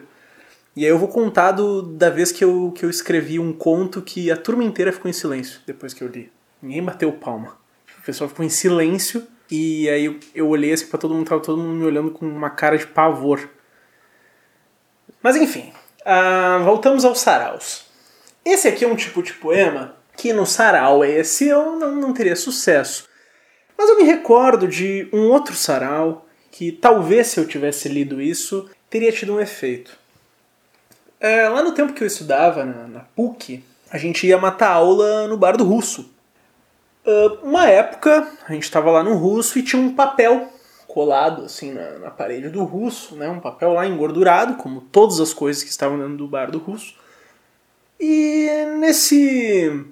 E 0.76 0.84
aí 0.84 0.90
eu 0.90 0.98
vou 0.98 1.08
contar 1.08 1.52
do, 1.52 1.84
da 1.84 2.10
vez 2.10 2.32
que 2.32 2.44
eu, 2.44 2.72
que 2.74 2.84
eu 2.84 2.90
escrevi 2.90 3.38
um 3.38 3.54
conto 3.54 4.02
que 4.02 4.32
a 4.32 4.38
turma 4.38 4.64
inteira 4.64 4.92
ficou 4.92 5.10
em 5.10 5.14
silêncio 5.14 5.60
depois 5.68 5.94
que 5.94 6.02
eu 6.02 6.08
li. 6.08 6.32
Ninguém 6.60 6.82
bateu 6.82 7.12
palma. 7.12 7.58
O 8.00 8.04
pessoal 8.04 8.28
ficou 8.28 8.44
em 8.44 8.50
silêncio 8.50 9.28
e 9.50 9.88
aí 9.90 10.06
eu, 10.06 10.16
eu 10.34 10.48
olhei 10.48 10.74
assim 10.74 10.88
pra 10.88 10.98
todo 10.98 11.14
mundo, 11.14 11.28
tava 11.28 11.42
todo 11.42 11.62
mundo 11.62 11.76
me 11.76 11.86
olhando 11.86 12.10
com 12.10 12.26
uma 12.26 12.50
cara 12.50 12.78
de 12.78 12.88
pavor. 12.88 13.48
Mas 15.22 15.36
enfim, 15.36 15.72
uh, 16.02 16.64
voltamos 16.64 17.06
aos 17.06 17.20
saraus. 17.20 17.86
Esse 18.44 18.68
aqui 18.68 18.84
é 18.84 18.88
um 18.88 18.96
tipo 18.96 19.22
de 19.22 19.34
poema 19.34 19.96
que 20.18 20.34
no 20.34 20.46
sarau 20.46 21.06
esse 21.06 21.48
eu 21.48 21.78
não, 21.78 21.96
não 21.96 22.14
teria 22.14 22.36
sucesso. 22.36 23.08
Mas 23.78 23.90
eu 23.90 23.98
me 23.98 24.04
recordo 24.04 24.68
de 24.68 25.08
um 25.14 25.30
outro 25.30 25.56
sarau 25.56 26.26
que 26.52 26.72
talvez 26.72 27.28
se 27.28 27.40
eu 27.40 27.48
tivesse 27.48 27.88
lido 27.88 28.22
isso 28.22 28.70
teria 28.90 29.12
tido 29.12 29.34
um 29.34 29.40
efeito. 29.40 29.98
É, 31.20 31.48
lá 31.48 31.64
no 31.64 31.72
tempo 31.72 31.94
que 31.94 32.04
eu 32.04 32.08
estudava 32.08 32.66
na, 32.66 32.88
na, 32.88 33.00
PUC, 33.16 33.64
a 33.90 33.98
gente 33.98 34.26
ia 34.28 34.38
matar 34.38 34.72
aula 34.72 35.28
no 35.28 35.38
bar 35.38 35.56
do 35.56 35.64
russo. 35.64 36.14
Uh, 37.06 37.48
uma 37.48 37.68
época 37.68 38.28
a 38.48 38.54
gente 38.54 38.64
estava 38.64 38.92
lá 38.92 39.04
no 39.04 39.16
russo 39.16 39.58
e 39.58 39.64
tinha 39.64 39.82
um 39.82 39.94
papel 39.94 40.52
colado 40.92 41.46
assim 41.46 41.72
na, 41.72 42.00
na, 42.00 42.12
parede 42.12 42.50
do 42.50 42.66
russo, 42.66 43.16
né? 43.16 43.30
um 43.30 43.40
papel 43.40 43.72
lá 43.72 43.88
engordurado, 43.88 44.56
como 44.56 44.82
todas 44.82 45.22
as 45.22 45.34
coisas 45.34 45.64
que 45.64 45.70
estavam 45.70 45.98
dentro 45.98 46.18
do 46.18 46.28
bar 46.28 46.52
do 46.52 46.58
russo. 46.58 46.96
E 47.98 48.50
nesse 48.78 49.86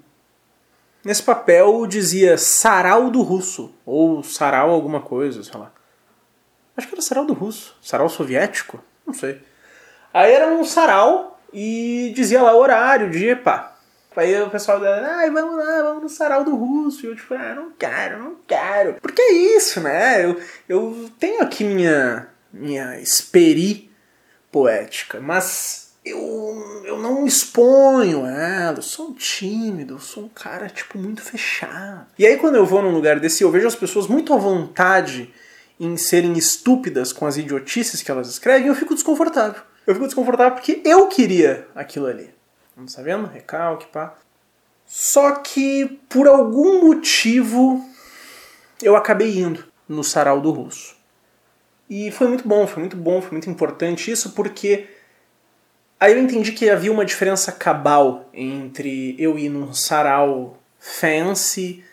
nesse 1.03 1.24
papel 1.24 1.88
dizia 1.88 2.38
sarau 2.38 3.10
do 3.10 3.22
russo, 3.22 3.74
ou 3.86 4.22
sarau 4.24 4.72
alguma 4.72 5.00
coisa, 5.00 5.41
sei 5.41 5.58
lá. 5.58 5.72
Acho 6.75 6.88
que 6.88 6.96
era 6.96 7.01
sarau 7.01 7.25
do 7.25 7.34
russo, 7.34 7.77
sarau 7.82 8.10
soviético, 8.10 8.84
não 9.08 9.13
sei. 9.13 9.41
Aí 10.13 10.34
era 10.34 10.48
um 10.48 10.65
sarau 10.65 11.39
e 11.53 12.12
dizia 12.13 12.41
lá 12.41 12.53
o 12.53 12.60
horário, 12.60 13.10
dia, 13.10 13.38
pá. 13.38 13.78
Aí 14.19 14.41
o 14.41 14.49
pessoal 14.49 14.79
dizia, 14.79 14.95
ai, 14.95 15.31
vamos 15.31 15.55
lá, 15.55 15.81
vamos 15.83 16.03
no 16.03 16.09
sarau 16.09 16.43
do 16.43 16.55
russo. 16.55 17.05
E 17.05 17.09
eu 17.09 17.15
tipo, 17.15 17.33
ah, 17.33 17.55
não 17.55 17.71
quero, 17.71 18.19
não 18.21 18.35
quero. 18.45 18.95
Porque 19.01 19.21
é 19.21 19.31
isso, 19.31 19.79
né? 19.79 20.25
Eu, 20.25 20.39
eu 20.67 21.09
tenho 21.17 21.41
aqui 21.41 21.63
minha, 21.63 22.27
minha 22.51 22.99
esperi 22.99 23.89
poética, 24.51 25.19
mas 25.19 25.93
eu, 26.03 26.83
eu 26.85 26.99
não 26.99 27.25
exponho 27.25 28.25
ela, 28.25 28.77
eu 28.77 28.81
sou 28.81 29.09
um 29.09 29.13
tímido, 29.13 29.95
eu 29.95 29.99
sou 29.99 30.25
um 30.25 30.29
cara, 30.29 30.67
tipo, 30.67 30.97
muito 30.97 31.21
fechado. 31.21 32.07
E 32.17 32.25
aí 32.25 32.38
quando 32.38 32.55
eu 32.55 32.65
vou 32.65 32.81
num 32.81 32.91
lugar 32.91 33.19
desse, 33.19 33.43
eu 33.43 33.51
vejo 33.51 33.67
as 33.67 33.75
pessoas 33.75 34.07
muito 34.07 34.33
à 34.33 34.38
vontade 34.38 35.33
em 35.79 35.95
serem 35.95 36.33
estúpidas 36.33 37.13
com 37.13 37.25
as 37.25 37.38
idiotices 37.38 38.01
que 38.01 38.11
elas 38.11 38.27
escrevem, 38.27 38.67
eu 38.67 38.75
fico 38.75 38.93
desconfortável. 38.93 39.61
Eu 39.88 39.93
fico 39.93 40.07
desconfortável 40.07 40.53
porque 40.53 40.81
eu 40.83 41.07
queria 41.07 41.67
aquilo 41.73 42.07
ali. 42.07 42.38
Não 42.79 42.86
tá 42.86 43.01
vendo? 43.01 43.27
Recalque, 43.27 43.88
pá. 43.88 44.15
Só 44.86 45.36
que 45.36 46.00
por 46.07 46.27
algum 46.27 46.88
motivo 46.88 47.86
eu 48.81 48.95
acabei 48.95 49.38
indo 49.38 49.65
no 49.88 50.03
sarau 50.03 50.39
do 50.39 50.51
russo. 50.51 50.95
E 51.89 52.09
foi 52.12 52.27
muito 52.27 52.48
bom, 52.48 52.65
foi 52.65 52.81
muito 52.81 52.95
bom, 52.95 53.21
foi 53.21 53.31
muito 53.31 53.50
importante 53.50 54.09
isso 54.09 54.31
porque 54.31 54.88
aí 56.00 56.13
eu 56.13 56.19
entendi 56.19 56.53
que 56.53 56.69
havia 56.69 56.91
uma 56.91 57.03
diferença 57.03 57.51
cabal 57.51 58.29
entre 58.33 59.15
eu 59.19 59.38
ir 59.38 59.50
num 59.50 59.74
sarau 59.74 60.57
fancy 60.79 61.83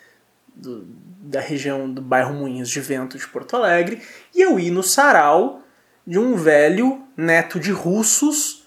do, 0.55 0.85
da 1.19 1.41
região 1.41 1.91
do 1.91 2.01
bairro 2.01 2.33
Moinhos 2.33 2.69
de 2.69 2.79
Vento 2.79 3.17
de 3.17 3.27
Porto 3.27 3.57
Alegre 3.57 4.01
e 4.33 4.41
eu 4.41 4.57
ir 4.57 4.71
no 4.71 4.83
sarau 4.83 5.61
de 6.05 6.17
um 6.17 6.35
velho 6.35 7.03
neto 7.17 7.59
de 7.59 7.71
russos 7.71 8.65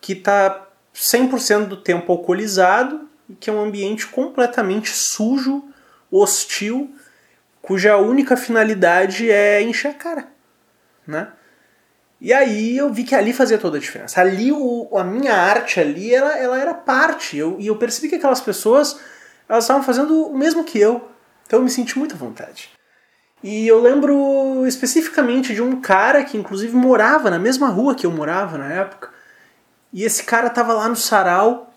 que 0.00 0.12
está 0.12 0.65
100% 0.96 1.66
do 1.66 1.76
tempo 1.76 2.10
alcoolizado 2.10 3.06
que 3.40 3.50
é 3.50 3.52
um 3.52 3.62
ambiente 3.62 4.06
completamente 4.06 4.90
sujo, 4.90 5.64
hostil, 6.10 6.94
cuja 7.60 7.96
única 7.96 8.36
finalidade 8.36 9.30
é 9.30 9.60
encher 9.60 9.88
a 9.90 9.94
cara, 9.94 10.28
né? 11.06 11.28
E 12.20 12.32
aí 12.32 12.76
eu 12.76 12.90
vi 12.92 13.04
que 13.04 13.14
ali 13.14 13.32
fazia 13.32 13.58
toda 13.58 13.76
a 13.76 13.80
diferença. 13.80 14.20
Ali 14.20 14.50
o, 14.50 14.96
a 14.96 15.04
minha 15.04 15.34
arte 15.34 15.78
ali 15.78 16.14
ela, 16.14 16.38
ela 16.38 16.58
era 16.58 16.72
parte. 16.72 17.36
Eu, 17.36 17.56
e 17.58 17.66
eu 17.66 17.76
percebi 17.76 18.08
que 18.08 18.14
aquelas 18.14 18.40
pessoas 18.40 18.98
elas 19.46 19.64
estavam 19.64 19.82
fazendo 19.82 20.28
o 20.28 20.36
mesmo 20.36 20.64
que 20.64 20.78
eu. 20.78 21.10
Então 21.46 21.58
eu 21.58 21.62
me 21.62 21.70
senti 21.70 21.98
muito 21.98 22.14
à 22.14 22.18
vontade. 22.18 22.70
E 23.42 23.68
eu 23.68 23.82
lembro 23.82 24.66
especificamente 24.66 25.54
de 25.54 25.60
um 25.60 25.80
cara 25.80 26.24
que 26.24 26.38
inclusive 26.38 26.74
morava 26.74 27.30
na 27.30 27.38
mesma 27.38 27.68
rua 27.68 27.94
que 27.94 28.06
eu 28.06 28.10
morava 28.10 28.56
na 28.56 28.72
época. 28.72 29.10
E 29.96 30.04
esse 30.04 30.24
cara 30.24 30.50
tava 30.50 30.74
lá 30.74 30.90
no 30.90 30.94
sarau 30.94 31.72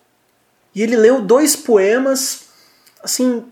e 0.75 0.83
ele 0.83 0.97
leu 0.97 1.21
dois 1.21 1.55
poemas 1.55 2.49
assim 3.01 3.45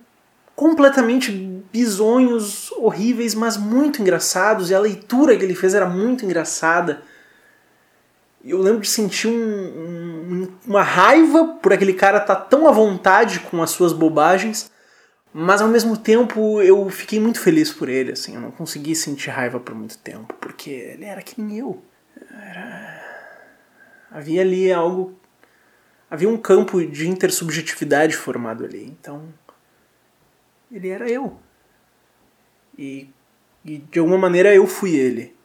completamente 0.54 1.32
bizonhos, 1.72 2.70
horríveis, 2.74 3.34
mas 3.34 3.56
muito 3.56 4.02
engraçados, 4.02 4.70
e 4.70 4.76
a 4.76 4.80
leitura 4.80 5.38
que 5.38 5.46
ele 5.46 5.56
fez 5.56 5.74
era 5.74 5.86
muito 5.86 6.26
engraçada. 6.26 7.02
Eu 8.44 8.60
lembro 8.60 8.82
de 8.82 8.90
sentir 8.90 9.30
um, 9.30 9.32
um, 9.32 10.52
uma 10.66 10.84
raiva 10.84 11.46
por 11.62 11.72
aquele 11.72 11.94
cara 11.94 12.18
estar 12.18 12.36
tá 12.36 12.42
tão 12.42 12.68
à 12.68 12.72
vontade 12.72 13.40
com 13.40 13.64
as 13.64 13.70
suas 13.70 13.94
bobagens, 13.94 14.70
mas 15.34 15.62
ao 15.62 15.70
mesmo 15.70 15.96
tempo 15.96 16.62
eu 16.62 16.90
fiquei 16.90 17.22
muito 17.22 17.40
feliz 17.40 17.72
por 17.72 17.88
ele, 17.88 18.12
assim, 18.12 18.36
eu 18.36 18.42
não 18.42 18.52
consegui 18.52 18.98
sentir 18.98 19.30
raiva 19.30 19.62
por 19.62 19.74
muito 19.74 19.98
tempo, 20.00 20.34
porque 20.42 20.72
ele 20.72 21.06
era 21.06 21.22
que 21.22 21.40
nem 21.40 21.58
eu. 21.58 21.82
Era... 22.30 23.07
Havia 24.12 24.42
ali 24.42 24.72
algo. 24.72 25.18
Havia 26.10 26.30
um 26.30 26.38
campo 26.38 26.86
de 26.86 27.08
intersubjetividade 27.08 28.16
formado 28.16 28.64
ali, 28.64 28.86
então 28.86 29.24
ele 30.72 30.90
era 30.90 31.10
eu. 31.10 31.38
E, 32.78 33.10
e 33.66 33.78
de 33.80 34.00
alguma 34.00 34.18
maneira 34.18 34.54
eu 34.54 34.66
fui 34.68 34.96
ele. 34.96 35.36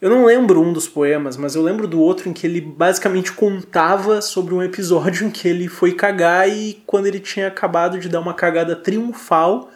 Eu 0.00 0.08
não 0.08 0.24
lembro 0.24 0.62
um 0.62 0.72
dos 0.72 0.86
poemas, 0.86 1.36
mas 1.36 1.56
eu 1.56 1.62
lembro 1.62 1.88
do 1.88 2.00
outro 2.00 2.28
em 2.28 2.32
que 2.32 2.46
ele 2.46 2.60
basicamente 2.60 3.32
contava 3.32 4.22
sobre 4.22 4.54
um 4.54 4.62
episódio 4.62 5.26
em 5.26 5.30
que 5.30 5.48
ele 5.48 5.66
foi 5.66 5.92
cagar 5.92 6.48
e 6.48 6.80
quando 6.86 7.06
ele 7.06 7.18
tinha 7.18 7.48
acabado 7.48 7.98
de 7.98 8.08
dar 8.08 8.20
uma 8.20 8.32
cagada 8.32 8.76
triunfal, 8.76 9.70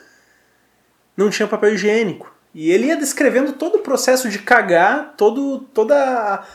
não 1.16 1.28
tinha 1.28 1.48
papel 1.48 1.74
higiênico. 1.74 2.32
E 2.54 2.70
ele 2.70 2.86
ia 2.86 2.96
descrevendo 2.96 3.54
todo 3.54 3.76
o 3.76 3.82
processo 3.82 4.28
de 4.28 4.38
cagar, 4.38 5.14
todo, 5.16 5.60
toda 5.74 5.96
a, 5.96 6.46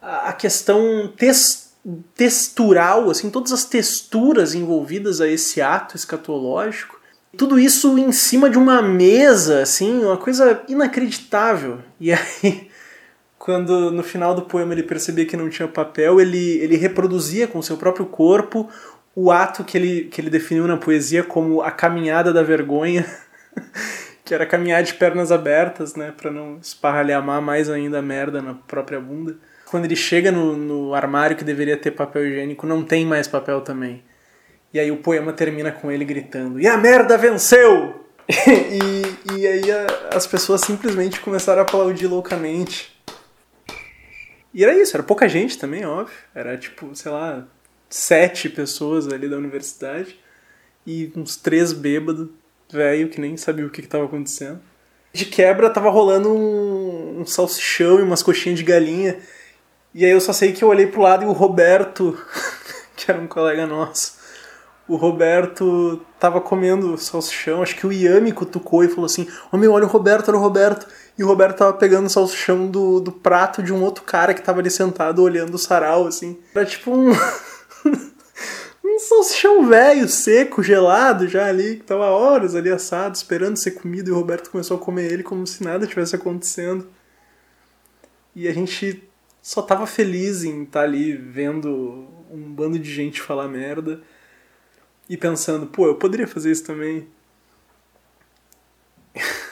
a 0.00 0.32
questão 0.32 1.12
tes, 1.16 1.72
textural, 2.14 3.10
assim, 3.10 3.30
todas 3.30 3.52
as 3.52 3.64
texturas 3.64 4.54
envolvidas 4.54 5.20
a 5.20 5.28
esse 5.28 5.60
ato 5.60 5.96
escatológico 5.96 6.96
tudo 7.36 7.58
isso 7.58 7.98
em 7.98 8.10
cima 8.12 8.48
de 8.48 8.58
uma 8.58 8.80
mesa, 8.80 9.62
assim, 9.62 10.04
uma 10.04 10.16
coisa 10.16 10.62
inacreditável. 10.68 11.78
E 12.00 12.12
aí, 12.12 12.70
quando 13.38 13.90
no 13.90 14.02
final 14.02 14.34
do 14.34 14.42
poema 14.42 14.72
ele 14.72 14.82
percebia 14.82 15.26
que 15.26 15.36
não 15.36 15.50
tinha 15.50 15.68
papel, 15.68 16.20
ele, 16.20 16.58
ele 16.58 16.76
reproduzia 16.76 17.46
com 17.46 17.60
seu 17.60 17.76
próprio 17.76 18.06
corpo 18.06 18.68
o 19.14 19.30
ato 19.30 19.64
que 19.64 19.78
ele, 19.78 20.04
que 20.04 20.20
ele 20.20 20.30
definiu 20.30 20.66
na 20.66 20.76
poesia 20.76 21.22
como 21.22 21.62
a 21.62 21.70
caminhada 21.70 22.32
da 22.32 22.42
vergonha, 22.42 23.06
que 24.24 24.34
era 24.34 24.44
caminhar 24.44 24.82
de 24.82 24.94
pernas 24.94 25.30
abertas, 25.30 25.94
né, 25.94 26.12
para 26.14 26.30
não 26.30 26.58
esparralhamar 26.58 27.40
mais 27.40 27.70
ainda 27.70 28.00
a 28.00 28.02
merda 28.02 28.42
na 28.42 28.54
própria 28.54 29.00
bunda. 29.00 29.36
Quando 29.68 29.84
ele 29.84 29.96
chega 29.96 30.30
no, 30.30 30.56
no 30.56 30.94
armário 30.94 31.36
que 31.36 31.44
deveria 31.44 31.76
ter 31.76 31.90
papel 31.90 32.26
higiênico, 32.26 32.66
não 32.66 32.84
tem 32.84 33.04
mais 33.04 33.26
papel 33.26 33.60
também. 33.60 34.02
E 34.72 34.78
aí 34.78 34.90
o 34.90 34.98
poema 34.98 35.32
termina 35.32 35.72
com 35.72 35.90
ele 35.90 36.04
gritando: 36.04 36.60
E 36.60 36.66
a 36.66 36.76
merda 36.76 37.18
venceu! 37.18 38.04
e, 38.28 39.38
e 39.38 39.46
aí 39.46 39.72
a, 39.72 40.16
as 40.16 40.26
pessoas 40.26 40.60
simplesmente 40.60 41.20
começaram 41.20 41.60
a 41.60 41.62
aplaudir 41.62 42.06
loucamente. 42.06 42.96
E 44.52 44.64
era 44.64 44.74
isso, 44.74 44.96
era 44.96 45.02
pouca 45.02 45.28
gente 45.28 45.58
também, 45.58 45.84
óbvio. 45.84 46.16
Era 46.34 46.56
tipo, 46.56 46.94
sei 46.94 47.12
lá, 47.12 47.46
sete 47.90 48.48
pessoas 48.48 49.08
ali 49.08 49.28
da 49.28 49.36
universidade 49.36 50.18
e 50.86 51.12
uns 51.16 51.36
três 51.36 51.72
bêbados, 51.72 52.28
velho, 52.70 53.08
que 53.08 53.20
nem 53.20 53.36
sabia 53.36 53.66
o 53.66 53.70
que 53.70 53.80
estava 53.80 54.04
acontecendo. 54.04 54.60
De 55.12 55.24
quebra 55.24 55.70
tava 55.70 55.90
rolando 55.90 56.32
um, 56.32 57.20
um 57.20 57.26
salsichão 57.26 57.98
e 57.98 58.02
umas 58.02 58.22
coxinhas 58.22 58.58
de 58.58 58.64
galinha. 58.64 59.18
E 59.96 60.04
aí 60.04 60.10
eu 60.10 60.20
só 60.20 60.30
sei 60.30 60.52
que 60.52 60.62
eu 60.62 60.68
olhei 60.68 60.86
pro 60.86 61.00
lado 61.00 61.24
e 61.24 61.26
o 61.26 61.32
Roberto, 61.32 62.18
que 62.94 63.10
era 63.10 63.18
um 63.18 63.26
colega 63.26 63.66
nosso, 63.66 64.12
o 64.86 64.94
Roberto 64.94 66.04
tava 66.20 66.38
comendo 66.38 66.98
salsichão, 66.98 67.62
acho 67.62 67.74
que 67.74 67.86
o 67.86 67.90
Yami 67.90 68.30
cutucou 68.30 68.84
e 68.84 68.88
falou 68.88 69.06
assim: 69.06 69.26
Ô 69.50 69.56
meu, 69.56 69.72
olha 69.72 69.86
o 69.86 69.88
Roberto, 69.88 70.28
olha 70.28 70.36
o 70.36 70.42
Roberto. 70.42 70.86
E 71.16 71.24
o 71.24 71.26
Roberto 71.26 71.56
tava 71.56 71.72
pegando 71.72 72.10
salsichão 72.10 72.66
do, 72.66 73.00
do 73.00 73.10
prato 73.10 73.62
de 73.62 73.72
um 73.72 73.82
outro 73.82 74.04
cara 74.04 74.34
que 74.34 74.42
tava 74.42 74.60
ali 74.60 74.70
sentado 74.70 75.22
olhando 75.22 75.54
o 75.54 75.58
sarau, 75.58 76.06
assim. 76.06 76.38
Era 76.54 76.66
tipo 76.66 76.90
um. 76.90 77.10
um 78.84 78.98
salsichão 78.98 79.66
velho, 79.66 80.06
seco, 80.10 80.62
gelado 80.62 81.26
já 81.26 81.46
ali, 81.46 81.76
que 81.76 81.84
tava 81.84 82.04
horas 82.04 82.54
ali 82.54 82.70
assado, 82.70 83.16
esperando 83.16 83.56
ser 83.56 83.70
comido, 83.70 84.10
e 84.10 84.12
o 84.12 84.16
Roberto 84.16 84.50
começou 84.50 84.76
a 84.76 84.80
comer 84.80 85.10
ele 85.10 85.22
como 85.22 85.46
se 85.46 85.64
nada 85.64 85.86
tivesse 85.86 86.14
acontecendo. 86.14 86.86
E 88.34 88.46
a 88.46 88.52
gente 88.52 89.08
só 89.46 89.62
tava 89.62 89.86
feliz 89.86 90.42
em 90.42 90.64
estar 90.64 90.80
tá 90.80 90.84
ali 90.84 91.14
vendo 91.14 92.08
um 92.28 92.52
bando 92.52 92.76
de 92.80 92.92
gente 92.92 93.22
falar 93.22 93.46
merda 93.46 94.02
e 95.08 95.16
pensando, 95.16 95.68
pô, 95.68 95.86
eu 95.86 95.94
poderia 95.94 96.26
fazer 96.26 96.50
isso 96.50 96.64
também. 96.64 97.06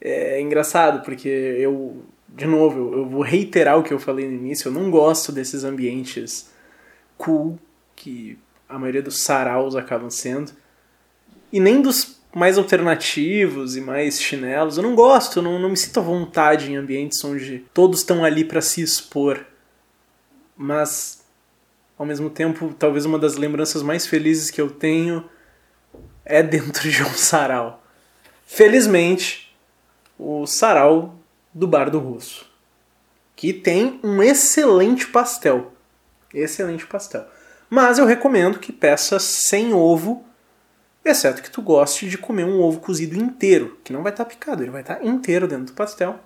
é 0.00 0.40
engraçado, 0.40 1.04
porque 1.04 1.28
eu, 1.28 2.04
de 2.28 2.44
novo, 2.44 2.92
eu 2.92 3.08
vou 3.08 3.22
reiterar 3.22 3.78
o 3.78 3.84
que 3.84 3.94
eu 3.94 4.00
falei 4.00 4.26
no 4.26 4.34
início, 4.34 4.66
eu 4.66 4.72
não 4.72 4.90
gosto 4.90 5.30
desses 5.30 5.62
ambientes 5.62 6.50
cool 7.16 7.56
que 7.94 8.36
a 8.68 8.80
maioria 8.80 9.00
dos 9.02 9.22
saraus 9.22 9.76
acabam 9.76 10.10
sendo, 10.10 10.50
e 11.52 11.60
nem 11.60 11.80
dos 11.80 12.19
mais 12.34 12.56
alternativos 12.56 13.76
e 13.76 13.80
mais 13.80 14.20
chinelos. 14.20 14.76
Eu 14.76 14.82
não 14.82 14.94
gosto, 14.94 15.42
não, 15.42 15.58
não 15.58 15.70
me 15.70 15.76
sinto 15.76 16.00
à 16.00 16.02
vontade 16.02 16.70
em 16.70 16.76
ambientes 16.76 17.22
onde 17.24 17.64
todos 17.74 18.00
estão 18.00 18.24
ali 18.24 18.44
para 18.44 18.60
se 18.60 18.82
expor. 18.82 19.44
Mas 20.56 21.20
ao 22.00 22.06
mesmo 22.06 22.30
tempo, 22.30 22.74
talvez 22.78 23.04
uma 23.04 23.18
das 23.18 23.36
lembranças 23.36 23.82
mais 23.82 24.06
felizes 24.06 24.50
que 24.50 24.58
eu 24.58 24.70
tenho 24.70 25.28
é 26.24 26.42
dentro 26.42 26.88
de 26.88 27.02
um 27.02 27.12
sarau. 27.12 27.84
Felizmente, 28.46 29.54
o 30.18 30.46
sarau 30.46 31.16
do 31.52 31.66
Bar 31.66 31.90
do 31.90 31.98
Russo, 31.98 32.46
que 33.36 33.52
tem 33.52 34.00
um 34.02 34.22
excelente 34.22 35.08
pastel. 35.08 35.74
Excelente 36.32 36.86
pastel. 36.86 37.26
Mas 37.68 37.98
eu 37.98 38.06
recomendo 38.06 38.58
que 38.58 38.72
peça 38.72 39.18
sem 39.18 39.74
ovo, 39.74 40.24
exceto 41.04 41.42
que 41.42 41.50
tu 41.50 41.62
goste 41.62 42.08
de 42.08 42.18
comer 42.18 42.44
um 42.44 42.60
ovo 42.60 42.80
cozido 42.80 43.16
inteiro, 43.16 43.78
que 43.82 43.92
não 43.92 44.02
vai 44.02 44.12
estar 44.12 44.24
tá 44.24 44.30
picado, 44.30 44.62
ele 44.62 44.70
vai 44.70 44.82
estar 44.82 44.96
tá 44.96 45.04
inteiro 45.04 45.48
dentro 45.48 45.66
do 45.66 45.72
pastel. 45.72 46.18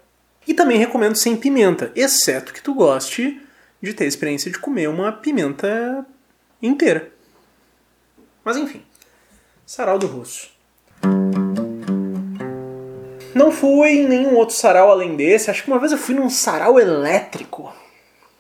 E 0.46 0.52
também 0.52 0.78
recomendo 0.78 1.16
sem 1.16 1.36
pimenta, 1.36 1.90
exceto 1.94 2.52
que 2.52 2.62
tu 2.62 2.74
goste 2.74 3.40
de 3.80 3.94
ter 3.94 4.04
a 4.04 4.08
experiência 4.08 4.50
de 4.50 4.58
comer 4.58 4.88
uma 4.88 5.12
pimenta 5.12 6.04
inteira. 6.62 7.10
Mas 8.44 8.56
enfim, 8.56 8.82
sarau 9.66 9.98
do 9.98 10.06
russo. 10.06 10.52
Não 13.34 13.50
fui 13.50 13.90
em 13.90 14.08
nenhum 14.08 14.36
outro 14.36 14.54
sarau 14.54 14.90
além 14.90 15.16
desse. 15.16 15.50
Acho 15.50 15.64
que 15.64 15.70
uma 15.70 15.80
vez 15.80 15.90
eu 15.90 15.98
fui 15.98 16.14
num 16.14 16.30
sarau 16.30 16.78
elétrico, 16.78 17.74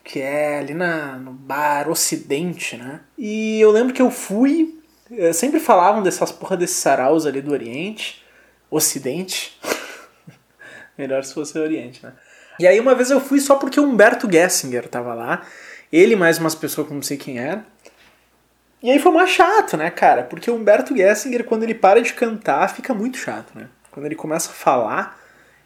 que 0.04 0.20
é 0.20 0.58
ali 0.58 0.72
na, 0.72 1.18
no 1.18 1.32
bar 1.32 1.90
Ocidente, 1.90 2.76
né? 2.76 3.00
E 3.18 3.60
eu 3.60 3.72
lembro 3.72 3.92
que 3.92 4.02
eu 4.02 4.10
fui. 4.10 4.73
Eh, 5.10 5.32
sempre 5.32 5.60
falavam 5.60 6.02
dessas 6.02 6.32
porra 6.32 6.56
desses 6.56 6.76
saraus 6.76 7.26
ali 7.26 7.40
do 7.40 7.52
Oriente. 7.52 8.24
Ocidente. 8.70 9.58
Melhor 10.96 11.24
se 11.24 11.34
fosse 11.34 11.58
Oriente, 11.58 12.04
né? 12.04 12.12
E 12.58 12.66
aí 12.66 12.78
uma 12.78 12.94
vez 12.94 13.10
eu 13.10 13.20
fui 13.20 13.40
só 13.40 13.56
porque 13.56 13.80
o 13.80 13.84
Humberto 13.84 14.30
Gessinger 14.30 14.88
tava 14.88 15.14
lá. 15.14 15.46
Ele 15.92 16.16
mais 16.16 16.38
umas 16.38 16.54
pessoas 16.54 16.86
que 16.86 16.92
eu 16.92 16.96
não 16.96 17.02
sei 17.02 17.16
quem 17.16 17.38
era. 17.38 17.64
E 18.82 18.90
aí 18.90 18.98
foi 18.98 19.12
mais 19.12 19.30
chato, 19.30 19.76
né, 19.76 19.90
cara? 19.90 20.22
Porque 20.22 20.50
o 20.50 20.54
Humberto 20.54 20.96
Gessinger, 20.96 21.44
quando 21.44 21.62
ele 21.62 21.74
para 21.74 22.02
de 22.02 22.12
cantar, 22.12 22.68
fica 22.68 22.92
muito 22.92 23.16
chato, 23.16 23.52
né? 23.54 23.68
Quando 23.90 24.06
ele 24.06 24.14
começa 24.14 24.50
a 24.50 24.52
falar, 24.52 25.18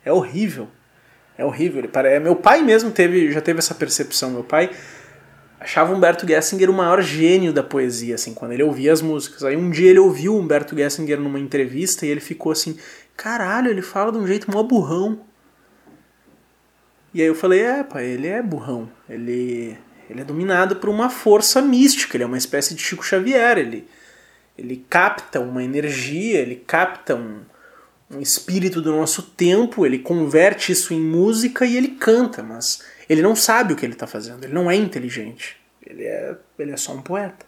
é 0.04 0.12
horrível. 0.12 0.68
É 1.36 1.44
horrível. 1.44 1.80
Ele 1.80 1.88
para... 1.88 2.20
Meu 2.20 2.36
pai 2.36 2.62
mesmo 2.62 2.90
teve, 2.90 3.32
já 3.32 3.40
teve 3.40 3.58
essa 3.58 3.74
percepção. 3.74 4.30
Meu 4.30 4.44
pai 4.44 4.70
achava 5.60 5.92
Humberto 5.92 6.26
Gessinger 6.26 6.70
o 6.70 6.74
maior 6.74 7.02
gênio 7.02 7.52
da 7.52 7.62
poesia, 7.62 8.14
assim, 8.14 8.34
quando 8.34 8.52
ele 8.52 8.62
ouvia 8.62 8.92
as 8.92 9.02
músicas. 9.02 9.44
Aí 9.44 9.56
um 9.56 9.70
dia 9.70 9.90
ele 9.90 9.98
ouviu 9.98 10.36
Humberto 10.36 10.76
Gessinger 10.76 11.20
numa 11.20 11.40
entrevista 11.40 12.06
e 12.06 12.08
ele 12.08 12.20
ficou 12.20 12.52
assim: 12.52 12.76
caralho, 13.16 13.70
ele 13.70 13.82
fala 13.82 14.12
de 14.12 14.18
um 14.18 14.26
jeito 14.26 14.50
mó 14.50 14.62
burrão. 14.62 15.20
E 17.12 17.22
aí 17.22 17.26
eu 17.26 17.34
falei, 17.34 17.62
é, 17.62 17.82
pai, 17.82 18.06
ele 18.06 18.26
é 18.26 18.42
burrão. 18.42 18.88
Ele, 19.08 19.76
ele 20.08 20.20
é 20.20 20.24
dominado 20.24 20.76
por 20.76 20.88
uma 20.90 21.08
força 21.08 21.60
mística, 21.60 22.16
ele 22.16 22.24
é 22.24 22.26
uma 22.26 22.38
espécie 22.38 22.74
de 22.74 22.82
Chico 22.82 23.04
Xavier. 23.04 23.58
Ele, 23.58 23.88
ele 24.56 24.84
capta 24.88 25.40
uma 25.40 25.64
energia, 25.64 26.38
ele 26.38 26.56
capta 26.56 27.14
um, 27.14 27.40
um 28.10 28.20
espírito 28.20 28.82
do 28.82 28.92
nosso 28.92 29.22
tempo, 29.22 29.86
ele 29.86 29.98
converte 29.98 30.70
isso 30.70 30.92
em 30.92 31.00
música 31.00 31.64
e 31.64 31.76
ele 31.76 31.88
canta, 31.88 32.42
mas 32.42 32.82
ele 33.08 33.22
não 33.22 33.34
sabe 33.34 33.72
o 33.72 33.76
que 33.76 33.84
ele 33.84 33.94
está 33.94 34.06
fazendo, 34.06 34.44
ele 34.44 34.52
não 34.52 34.70
é 34.70 34.76
inteligente. 34.76 35.56
Ele 35.84 36.04
é, 36.04 36.36
ele 36.58 36.72
é 36.72 36.76
só 36.76 36.92
um 36.92 37.00
poeta. 37.00 37.46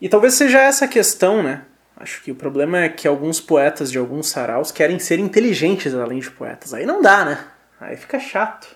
E 0.00 0.08
talvez 0.08 0.34
seja 0.34 0.60
essa 0.60 0.84
a 0.84 0.88
questão, 0.88 1.42
né? 1.42 1.64
Acho 1.96 2.22
que 2.22 2.30
o 2.30 2.34
problema 2.34 2.78
é 2.78 2.88
que 2.88 3.08
alguns 3.08 3.40
poetas 3.40 3.90
de 3.90 3.98
alguns 3.98 4.28
saraus 4.28 4.70
querem 4.70 4.98
ser 4.98 5.18
inteligentes 5.18 5.94
além 5.94 6.20
de 6.20 6.30
poetas. 6.30 6.72
Aí 6.72 6.86
não 6.86 7.02
dá, 7.02 7.24
né? 7.24 7.44
Aí 7.80 7.96
fica 7.96 8.20
chato. 8.20 8.68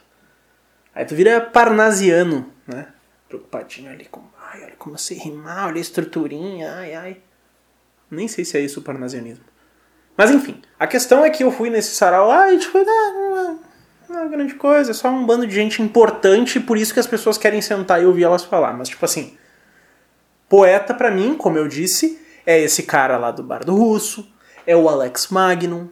Aí 0.95 1.05
tu 1.05 1.15
vira 1.15 1.41
parnasiano, 1.41 2.53
né? 2.67 2.89
Preocupadinho 3.29 3.91
ali 3.91 4.07
com. 4.07 4.23
Ai, 4.51 4.65
olha 4.65 4.75
como 4.77 4.95
eu 4.95 4.99
sei 4.99 5.19
rimar, 5.19 5.69
olha 5.69 5.79
a 5.79 5.81
estruturinha, 5.81 6.73
ai, 6.75 6.95
ai. 6.95 7.17
Nem 8.11 8.27
sei 8.27 8.45
se 8.45 8.59
é 8.59 8.61
isso 8.61 8.81
o 8.81 8.83
parnasianismo. 8.83 9.45
Mas 10.17 10.31
enfim, 10.31 10.61
a 10.79 10.87
questão 10.87 11.25
é 11.25 11.31
que 11.31 11.45
eu 11.45 11.51
fui 11.51 11.71
nesse 11.71 11.95
sarau 11.95 12.29
lá 12.29 12.53
e 12.53 12.59
tipo, 12.59 12.79
ah, 12.79 13.57
não, 14.13 14.25
é, 14.25 14.29
grande 14.29 14.55
coisa, 14.55 14.91
é 14.91 14.95
só 14.95 15.09
um 15.09 15.25
bando 15.25 15.47
de 15.47 15.55
gente 15.55 15.81
importante 15.81 16.61
por 16.61 16.77
isso 16.77 16.93
que 16.93 17.01
as 17.01 17.07
pessoas 17.07 17.39
querem 17.39 17.63
sentar 17.63 18.03
e 18.03 18.07
ouvir 18.07 18.25
elas 18.25 18.45
falar. 18.45 18.73
Mas 18.75 18.89
tipo 18.89 19.05
assim, 19.05 19.37
poeta 20.49 20.93
para 20.93 21.11
mim, 21.11 21.35
como 21.35 21.57
eu 21.57 21.67
disse, 21.67 22.21
é 22.45 22.61
esse 22.61 22.83
cara 22.83 23.17
lá 23.17 23.31
do 23.31 23.43
Bar 23.43 23.65
do 23.65 23.75
Russo, 23.75 24.31
é 24.67 24.77
o 24.77 24.89
Alex 24.89 25.29
Magnum, 25.29 25.89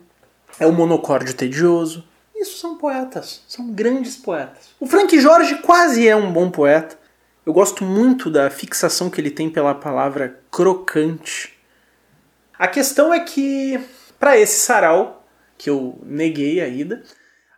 é 0.59 0.66
o 0.66 0.72
Monocórdio 0.72 1.35
Tedioso. 1.35 2.04
Isso 2.37 2.59
são 2.59 2.76
poetas, 2.76 3.42
são 3.48 3.70
grandes 3.70 4.16
poetas. 4.16 4.70
O 4.78 4.87
Frank 4.87 5.18
Jorge 5.18 5.56
quase 5.56 6.06
é 6.06 6.14
um 6.14 6.33
bom 6.33 6.50
poeta. 6.50 6.98
Eu 7.44 7.52
gosto 7.52 7.85
muito 7.85 8.30
da 8.30 8.50
fixação 8.50 9.11
que 9.11 9.20
ele 9.20 9.30
tem 9.30 9.48
pela 9.48 9.74
palavra 9.74 10.40
crocante. 10.50 11.59
A 12.59 12.68
questão 12.68 13.12
é 13.12 13.20
que 13.20 13.80
para 14.18 14.38
esse 14.38 14.61
sarau, 14.61 15.26
que 15.56 15.70
eu 15.70 15.98
neguei 16.04 16.61
a 16.61 16.68
ida, 16.68 17.02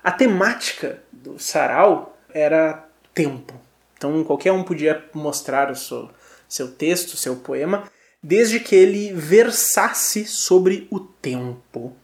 a 0.03 0.11
temática 0.11 1.03
do 1.13 1.39
sarau 1.39 2.19
era 2.33 2.89
tempo. 3.15 3.55
Então 3.97 4.25
qualquer 4.25 4.53
um 4.53 4.65
podia 4.65 5.05
mostrar 5.15 5.71
o 5.71 5.77
seu, 5.77 6.11
seu 6.49 6.71
texto, 6.73 7.17
seu 7.17 7.37
poema, 7.37 7.85
desde 8.23 8.59
que 8.59 8.75
ele 8.75 9.13
versasse 9.13 10.25
sobre 10.25 10.87
o 10.91 10.99
tempo. 10.99 11.95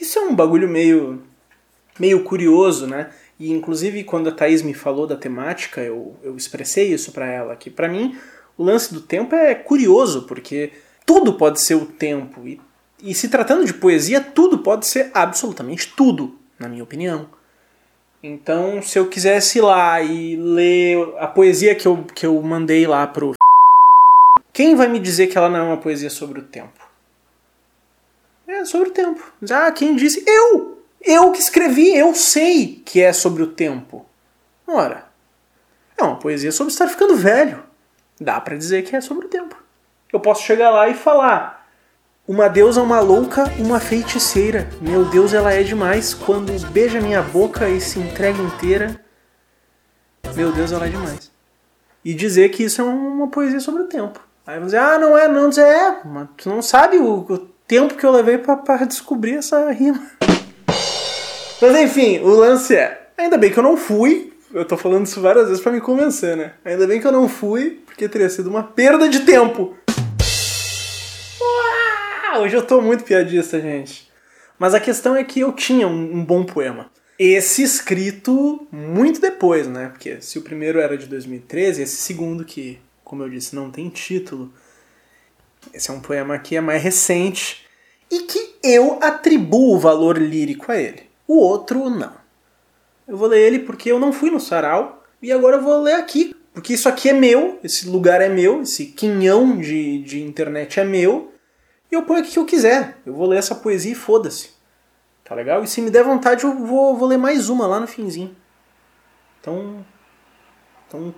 Isso 0.00 0.18
é 0.18 0.22
um 0.22 0.34
bagulho 0.34 0.68
meio, 0.68 1.22
meio 1.98 2.22
curioso, 2.22 2.86
né? 2.86 3.10
E 3.38 3.50
inclusive 3.50 4.04
quando 4.04 4.28
a 4.28 4.32
Thaís 4.32 4.62
me 4.62 4.74
falou 4.74 5.06
da 5.06 5.16
temática, 5.16 5.80
eu, 5.80 6.16
eu 6.22 6.36
expressei 6.36 6.92
isso 6.92 7.12
para 7.12 7.26
ela, 7.26 7.56
que 7.56 7.70
para 7.70 7.88
mim 7.88 8.18
o 8.56 8.64
lance 8.64 8.92
do 8.92 9.00
tempo 9.00 9.34
é 9.34 9.54
curioso, 9.54 10.22
porque 10.22 10.72
tudo 11.04 11.34
pode 11.34 11.60
ser 11.60 11.74
o 11.74 11.86
tempo. 11.86 12.46
E 12.46 12.60
e 13.02 13.14
se 13.14 13.28
tratando 13.28 13.64
de 13.64 13.72
poesia, 13.72 14.20
tudo 14.20 14.58
pode 14.58 14.86
ser 14.86 15.10
absolutamente 15.14 15.92
tudo, 15.96 16.38
na 16.60 16.68
minha 16.68 16.84
opinião. 16.84 17.28
Então, 18.22 18.82
se 18.82 18.98
eu 18.98 19.08
quisesse 19.08 19.58
ir 19.58 19.62
lá 19.62 20.00
e 20.02 20.36
ler 20.36 21.14
a 21.18 21.26
poesia 21.26 21.74
que 21.74 21.88
eu, 21.88 22.04
que 22.14 22.26
eu 22.26 22.40
mandei 22.42 22.86
lá 22.86 23.06
pro. 23.06 23.32
Quem 24.52 24.76
vai 24.76 24.86
me 24.86 24.98
dizer 25.00 25.28
que 25.28 25.38
ela 25.38 25.48
não 25.48 25.58
é 25.58 25.62
uma 25.62 25.78
poesia 25.78 26.10
sobre 26.10 26.38
o 26.38 26.42
tempo? 26.44 26.88
É 28.46 28.64
sobre 28.64 28.90
o 28.90 28.92
tempo. 28.92 29.32
Ah, 29.50 29.70
quem 29.70 29.94
disse? 29.94 30.24
Eu! 30.26 30.82
Eu 31.00 31.30
que 31.30 31.38
escrevi, 31.38 31.96
eu 31.96 32.12
sei 32.14 32.82
que 32.84 33.00
é 33.00 33.12
sobre 33.12 33.44
o 33.44 33.46
tempo. 33.46 34.04
Ora, 34.66 35.06
é 35.96 36.02
uma 36.02 36.18
poesia 36.18 36.50
sobre 36.50 36.72
estar 36.72 36.88
ficando 36.88 37.16
velho. 37.16 37.62
Dá 38.20 38.40
para 38.40 38.56
dizer 38.56 38.82
que 38.82 38.94
é 38.94 39.00
sobre 39.00 39.26
o 39.26 39.28
tempo. 39.28 39.56
Eu 40.12 40.18
posso 40.18 40.42
chegar 40.42 40.70
lá 40.70 40.88
e 40.88 40.94
falar 40.94 41.59
uma 42.30 42.46
deusa, 42.46 42.80
uma 42.80 43.00
louca, 43.00 43.52
uma 43.58 43.80
feiticeira. 43.80 44.68
Meu 44.80 45.04
Deus, 45.04 45.34
ela 45.34 45.52
é 45.52 45.64
demais. 45.64 46.14
Quando 46.14 46.52
beija 46.70 47.00
minha 47.00 47.20
boca 47.20 47.68
e 47.68 47.80
se 47.80 47.98
entrega 47.98 48.40
inteira. 48.40 49.04
Meu 50.36 50.52
Deus, 50.52 50.70
ela 50.70 50.86
é 50.86 50.90
demais. 50.90 51.28
E 52.04 52.14
dizer 52.14 52.50
que 52.50 52.62
isso 52.62 52.80
é 52.80 52.84
uma 52.84 53.26
poesia 53.26 53.58
sobre 53.58 53.82
o 53.82 53.86
tempo. 53.86 54.20
Aí 54.46 54.60
você 54.60 54.76
ah, 54.76 54.96
não 54.96 55.18
é, 55.18 55.26
não, 55.26 55.48
dizer, 55.48 55.66
é, 55.66 56.02
mas 56.04 56.28
tu 56.36 56.48
não 56.48 56.62
sabe 56.62 56.98
o, 56.98 57.26
o 57.28 57.38
tempo 57.66 57.94
que 57.94 58.06
eu 58.06 58.12
levei 58.12 58.38
para 58.38 58.84
descobrir 58.84 59.34
essa 59.34 59.68
rima. 59.72 60.00
Mas 61.60 61.80
enfim, 61.80 62.20
o 62.20 62.28
lance 62.28 62.76
é, 62.76 63.08
ainda 63.18 63.36
bem 63.36 63.50
que 63.50 63.58
eu 63.58 63.62
não 63.64 63.76
fui, 63.76 64.32
eu 64.54 64.64
tô 64.64 64.76
falando 64.76 65.04
isso 65.04 65.20
várias 65.20 65.48
vezes 65.48 65.60
para 65.60 65.72
me 65.72 65.80
convencer, 65.80 66.36
né? 66.36 66.52
Ainda 66.64 66.86
bem 66.86 67.00
que 67.00 67.06
eu 67.08 67.12
não 67.12 67.28
fui, 67.28 67.82
porque 67.84 68.08
teria 68.08 68.30
sido 68.30 68.48
uma 68.48 68.62
perda 68.62 69.08
de 69.08 69.20
tempo. 69.20 69.74
Ah, 72.32 72.38
hoje 72.38 72.56
eu 72.56 72.64
tô 72.64 72.80
muito 72.80 73.02
piadista, 73.02 73.60
gente. 73.60 74.08
Mas 74.56 74.72
a 74.72 74.78
questão 74.78 75.16
é 75.16 75.24
que 75.24 75.40
eu 75.40 75.52
tinha 75.52 75.88
um, 75.88 76.18
um 76.18 76.24
bom 76.24 76.44
poema. 76.44 76.88
Esse 77.18 77.60
escrito 77.60 78.68
muito 78.70 79.20
depois, 79.20 79.66
né? 79.66 79.88
Porque 79.88 80.20
se 80.20 80.38
o 80.38 80.42
primeiro 80.42 80.78
era 80.78 80.96
de 80.96 81.06
2013, 81.06 81.82
esse 81.82 81.96
segundo, 81.96 82.44
que, 82.44 82.78
como 83.02 83.24
eu 83.24 83.28
disse, 83.28 83.56
não 83.56 83.68
tem 83.68 83.88
título, 83.88 84.52
esse 85.74 85.90
é 85.90 85.92
um 85.92 85.98
poema 85.98 86.38
que 86.38 86.54
é 86.54 86.60
mais 86.60 86.80
recente 86.80 87.66
e 88.08 88.20
que 88.20 88.54
eu 88.62 89.00
atribuo 89.02 89.80
valor 89.80 90.16
lírico 90.16 90.70
a 90.70 90.80
ele. 90.80 91.10
O 91.26 91.36
outro, 91.36 91.90
não. 91.90 92.12
Eu 93.08 93.16
vou 93.16 93.26
ler 93.26 93.40
ele 93.40 93.58
porque 93.58 93.90
eu 93.90 93.98
não 93.98 94.12
fui 94.12 94.30
no 94.30 94.38
sarau 94.38 95.02
e 95.20 95.32
agora 95.32 95.56
eu 95.56 95.62
vou 95.62 95.82
ler 95.82 95.94
aqui. 95.94 96.32
Porque 96.54 96.74
isso 96.74 96.88
aqui 96.88 97.08
é 97.08 97.12
meu, 97.12 97.58
esse 97.64 97.88
lugar 97.88 98.20
é 98.20 98.28
meu, 98.28 98.62
esse 98.62 98.86
quinhão 98.86 99.58
de, 99.58 100.00
de 100.04 100.22
internet 100.22 100.78
é 100.78 100.84
meu 100.84 101.29
e 101.90 101.94
eu 101.94 102.02
ponho 102.04 102.22
o 102.22 102.26
que 102.26 102.38
eu 102.38 102.44
quiser. 102.44 102.98
Eu 103.04 103.14
vou 103.14 103.26
ler 103.26 103.38
essa 103.38 103.54
poesia 103.54 103.92
e 103.92 103.96
foda-se. 103.96 104.50
Tá 105.24 105.34
legal? 105.34 105.62
E 105.62 105.68
se 105.68 105.80
me 105.80 105.90
der 105.90 106.04
vontade, 106.04 106.44
eu 106.44 106.54
vou, 106.54 106.96
vou 106.96 107.08
ler 107.08 107.16
mais 107.16 107.48
uma 107.48 107.66
lá 107.66 107.80
no 107.80 107.86
finzinho. 107.86 108.36
Então. 109.40 109.84
Então. 110.86 111.14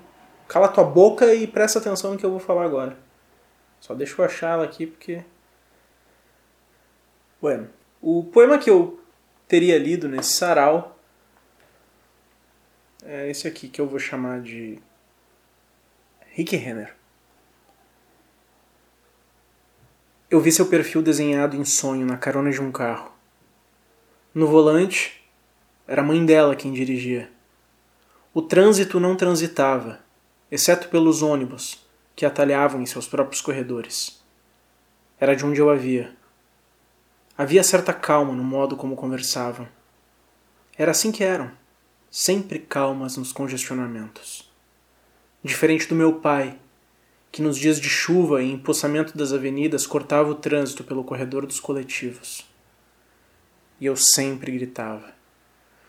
Cala 0.48 0.68
tua 0.68 0.84
boca 0.84 1.32
e 1.34 1.46
presta 1.46 1.78
atenção 1.78 2.12
no 2.12 2.18
que 2.18 2.26
eu 2.26 2.30
vou 2.30 2.40
falar 2.40 2.64
agora. 2.64 2.98
Só 3.80 3.94
deixa 3.94 4.20
eu 4.20 4.24
achar 4.24 4.50
ela 4.50 4.64
aqui 4.64 4.86
porque. 4.86 5.24
Bueno, 7.40 7.70
o 8.00 8.24
poema 8.24 8.58
que 8.58 8.70
eu 8.70 9.00
teria 9.48 9.78
lido 9.78 10.08
nesse 10.08 10.34
sarau 10.34 10.98
é 13.02 13.28
esse 13.30 13.48
aqui 13.48 13.68
que 13.68 13.80
eu 13.80 13.86
vou 13.86 13.98
chamar 13.98 14.40
de 14.40 14.78
Rick 16.30 16.56
Renner. 16.56 16.94
Eu 20.32 20.40
vi 20.40 20.50
seu 20.50 20.64
perfil 20.64 21.02
desenhado 21.02 21.58
em 21.58 21.62
sonho 21.62 22.06
na 22.06 22.16
carona 22.16 22.50
de 22.50 22.58
um 22.58 22.72
carro. 22.72 23.12
No 24.34 24.46
volante, 24.46 25.22
era 25.86 26.00
a 26.00 26.04
mãe 26.04 26.24
dela 26.24 26.56
quem 26.56 26.72
dirigia. 26.72 27.30
O 28.32 28.40
trânsito 28.40 28.98
não 28.98 29.14
transitava, 29.14 30.00
exceto 30.50 30.88
pelos 30.88 31.20
ônibus, 31.20 31.86
que 32.16 32.24
atalhavam 32.24 32.80
em 32.80 32.86
seus 32.86 33.06
próprios 33.06 33.42
corredores. 33.42 34.24
Era 35.20 35.36
de 35.36 35.44
onde 35.44 35.60
eu 35.60 35.68
a 35.68 35.74
via. 35.74 36.16
Havia 37.36 37.62
certa 37.62 37.92
calma 37.92 38.32
no 38.32 38.42
modo 38.42 38.74
como 38.74 38.96
conversavam. 38.96 39.68
Era 40.78 40.92
assim 40.92 41.12
que 41.12 41.22
eram, 41.22 41.52
sempre 42.10 42.58
calmas 42.58 43.18
nos 43.18 43.32
congestionamentos. 43.34 44.50
Diferente 45.44 45.86
do 45.86 45.94
meu 45.94 46.20
pai, 46.20 46.58
que 47.32 47.40
nos 47.40 47.56
dias 47.56 47.80
de 47.80 47.88
chuva 47.88 48.42
e 48.42 48.52
empoçamento 48.52 49.16
das 49.16 49.32
avenidas 49.32 49.86
cortava 49.86 50.30
o 50.30 50.34
trânsito 50.34 50.84
pelo 50.84 51.02
corredor 51.02 51.46
dos 51.46 51.58
coletivos. 51.58 52.44
E 53.80 53.86
eu 53.86 53.96
sempre 53.96 54.52
gritava. 54.52 55.14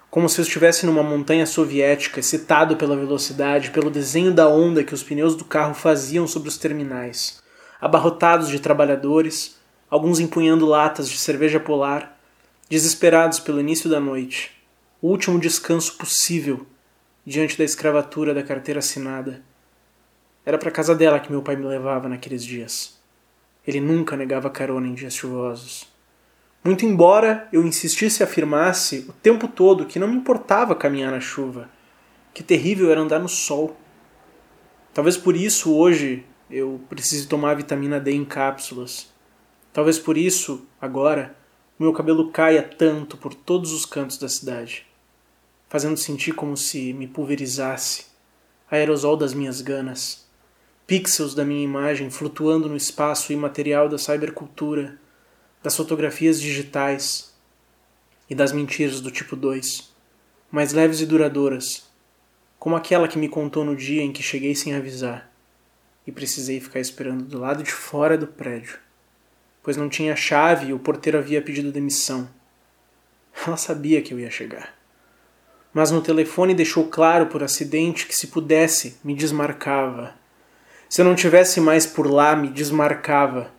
Como 0.10 0.30
se 0.30 0.40
eu 0.40 0.44
estivesse 0.44 0.86
numa 0.86 1.04
montanha 1.04 1.46
soviética, 1.46 2.22
excitado 2.22 2.78
pela 2.78 2.96
velocidade, 2.96 3.72
pelo 3.72 3.92
desenho 3.92 4.34
da 4.34 4.48
onda 4.48 4.86
que 4.86 4.94
os 4.94 5.04
pneus 5.04 5.36
do 5.36 5.44
carro 5.44 5.74
faziam 5.74 6.26
sobre 6.26 6.48
os 6.48 6.58
terminais, 6.58 7.44
abarrotados 7.82 8.48
de 8.48 8.60
trabalhadores, 8.60 9.58
alguns 9.90 10.22
empunhando 10.22 10.66
latas 10.66 11.10
de 11.10 11.18
cerveja 11.18 11.60
polar, 11.60 12.18
desesperados 12.70 13.42
pelo 13.42 13.60
início 13.60 13.90
da 13.90 14.00
noite, 14.00 14.52
o 15.02 15.10
último 15.10 15.38
descanso 15.38 15.98
possível 15.98 16.66
diante 17.26 17.58
da 17.58 17.66
escravatura 17.66 18.34
da 18.34 18.44
carteira 18.44 18.80
assinada 18.80 19.42
era 20.46 20.58
para 20.58 20.72
casa 20.72 20.94
dela 20.94 21.20
que 21.20 21.32
meu 21.32 21.42
pai 21.42 21.56
me 21.56 21.66
levava 21.66 22.10
naqueles 22.10 22.44
dias. 22.44 23.00
Ele 23.66 23.80
nunca 23.80 24.18
negava 24.18 24.50
carona 24.50 24.88
em 24.88 24.94
dias 24.94 25.16
chuvosos. 25.16 25.88
Muito 26.64 26.86
embora 26.86 27.48
eu 27.52 27.66
insistisse 27.66 28.22
e 28.22 28.24
afirmasse 28.24 29.06
o 29.08 29.14
tempo 29.14 29.48
todo 29.48 29.86
que 29.86 30.00
não 30.00 30.08
me 30.08 30.16
importava 30.16 30.76
caminhar 30.76 31.12
na 31.12 31.20
chuva, 31.20 31.70
que 32.34 32.44
terrível 32.44 32.92
era 32.92 33.02
andar 33.02 33.20
no 33.20 33.30
sol. 33.30 33.78
Talvez 34.94 35.18
por 35.18 35.36
isso 35.36 35.74
hoje 35.74 36.26
eu 36.50 36.82
precise 36.90 37.28
tomar 37.28 37.56
vitamina 37.56 38.00
D 38.00 38.12
em 38.12 38.26
cápsulas. 38.26 39.12
Talvez 39.72 39.98
por 39.98 40.18
isso, 40.18 40.66
agora, 40.80 41.36
o 41.80 41.84
meu 41.84 41.94
cabelo 41.94 42.32
caia 42.32 42.62
tanto 42.62 43.18
por 43.18 43.34
todos 43.34 43.72
os 43.72 43.86
cantos 43.86 44.18
da 44.18 44.30
cidade, 44.30 44.86
fazendo 45.68 45.98
sentir 45.98 46.34
como 46.34 46.56
se 46.56 46.94
me 46.94 47.08
pulverizasse 47.08 48.06
aerosol 48.70 49.18
das 49.18 49.34
minhas 49.34 49.62
ganas 49.62 50.23
pixels 50.86 51.34
da 51.34 51.46
minha 51.46 51.64
imagem 51.64 52.10
flutuando 52.10 52.68
no 52.68 52.76
espaço 52.76 53.32
imaterial 53.32 53.88
da 53.88 53.98
cybercultura, 53.98 55.00
das 55.62 55.76
fotografias 55.76 56.42
digitais 56.42 57.34
e 58.30 58.36
das 58.36 58.52
mentiras 58.52 59.00
do 59.00 59.12
tipo 59.12 59.36
2, 59.36 59.94
mais 60.52 60.74
leves 60.74 61.00
e 61.00 61.06
duradouras, 61.06 61.90
como 62.60 62.76
aquela 62.76 63.08
que 63.08 63.18
me 63.18 63.30
contou 63.30 63.64
no 63.64 63.76
dia 63.76 64.02
em 64.02 64.12
que 64.12 64.24
cheguei 64.24 64.56
sem 64.56 64.74
avisar. 64.74 65.32
e 66.06 66.12
precisei 66.12 66.60
ficar 66.60 66.82
esperando 66.82 67.24
do 67.24 67.40
lado 67.40 67.64
de 67.64 67.72
fora 67.72 68.18
do 68.18 68.28
prédio, 68.28 68.78
pois 69.62 69.78
não 69.78 69.88
tinha 69.88 70.16
chave 70.16 70.68
e 70.68 70.74
o 70.74 70.80
porteiro 70.80 71.18
havia 71.18 71.42
pedido 71.42 71.72
demissão. 71.72 72.30
Ela 73.48 73.56
sabia 73.56 74.02
que 74.02 74.14
eu 74.14 74.20
ia 74.20 74.30
chegar. 74.30 74.76
Mas 75.74 75.92
no 75.92 76.02
telefone 76.02 76.54
deixou 76.54 76.88
claro 76.88 77.28
por 77.28 77.42
acidente 77.42 78.06
que 78.06 78.14
se 78.14 78.28
pudesse, 78.28 78.98
me 79.04 79.16
desmarcava. 79.16 80.14
Se 80.94 81.02
eu 81.02 81.06
não 81.06 81.16
tivesse 81.16 81.60
mais 81.60 81.88
por 81.88 82.06
lá, 82.06 82.36
me 82.36 82.48
desmarcava. 82.48 83.50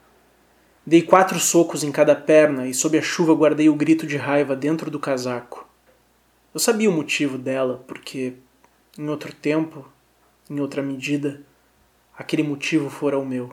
Dei 0.87 1.03
quatro 1.03 1.37
socos 1.41 1.83
em 1.83 1.91
cada 1.91 2.15
perna 2.15 2.69
e 2.69 2.73
sob 2.73 2.97
a 2.97 3.03
chuva 3.03 3.35
guardei 3.35 3.69
o 3.69 3.75
grito 3.75 4.07
de 4.07 4.17
raiva 4.17 4.55
dentro 4.55 4.89
do 4.89 5.01
casaco. 5.01 5.67
Eu 6.55 6.61
sabia 6.61 6.89
o 6.89 6.93
motivo 6.93 7.37
dela, 7.37 7.83
porque 7.89 8.35
em 8.97 9.09
outro 9.09 9.33
tempo, 9.35 9.85
em 10.49 10.61
outra 10.61 10.81
medida, 10.81 11.43
aquele 12.17 12.45
motivo 12.45 12.89
fora 12.89 13.19
o 13.19 13.27
meu. 13.27 13.51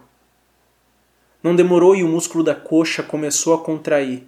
Não 1.41 1.56
demorou 1.56 1.96
e 1.96 2.04
o 2.04 2.08
músculo 2.08 2.44
da 2.44 2.54
coxa 2.54 3.02
começou 3.02 3.56
a 3.56 3.63
contrair. 3.63 4.28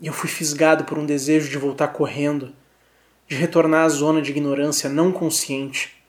E 0.00 0.08
eu 0.08 0.12
fui 0.12 0.28
fisgado 0.28 0.82
por 0.82 0.98
um 0.98 1.06
desejo 1.06 1.48
de 1.48 1.58
voltar 1.58 1.86
correndo, 1.92 2.52
de 3.28 3.36
retornar 3.36 3.84
à 3.84 3.88
zona 3.88 4.20
de 4.20 4.32
ignorância 4.32 4.90
não 4.90 5.12
consciente. 5.12 6.01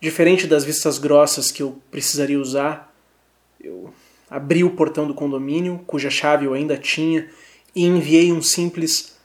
Diferente 0.00 0.46
das 0.46 0.64
vistas 0.64 0.98
grossas 0.98 1.50
que 1.50 1.62
eu 1.62 1.80
precisaria 1.90 2.38
usar, 2.38 2.94
eu 3.60 3.92
abri 4.30 4.62
o 4.62 4.70
portão 4.70 5.06
do 5.06 5.14
condomínio, 5.14 5.82
cuja 5.86 6.10
chave 6.10 6.46
eu 6.46 6.54
ainda 6.54 6.76
tinha, 6.76 7.28
e 7.74 7.84
enviei 7.84 8.32
um 8.32 8.42
simples 8.42 9.18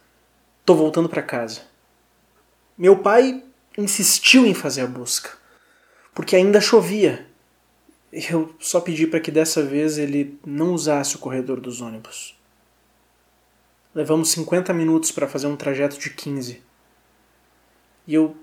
Tô 0.65 0.75
voltando 0.75 1.09
para 1.09 1.21
casa. 1.21 1.61
Meu 2.77 2.97
pai 2.97 3.43
insistiu 3.77 4.45
em 4.45 4.53
fazer 4.53 4.81
a 4.81 4.87
busca, 4.87 5.31
porque 6.13 6.37
ainda 6.37 6.61
chovia. 6.61 7.27
Eu 8.13 8.55
só 8.59 8.79
pedi 8.79 9.05
para 9.05 9.19
que 9.19 9.29
dessa 9.29 9.61
vez 9.61 9.97
ele 9.97 10.39
não 10.45 10.73
usasse 10.73 11.17
o 11.17 11.19
corredor 11.19 11.59
dos 11.59 11.81
ônibus. 11.81 12.39
Levamos 13.93 14.31
50 14.31 14.73
minutos 14.73 15.11
para 15.11 15.27
fazer 15.27 15.47
um 15.47 15.57
trajeto 15.57 15.99
de 15.99 16.11
15. 16.11 16.61
E 18.07 18.13
eu 18.13 18.37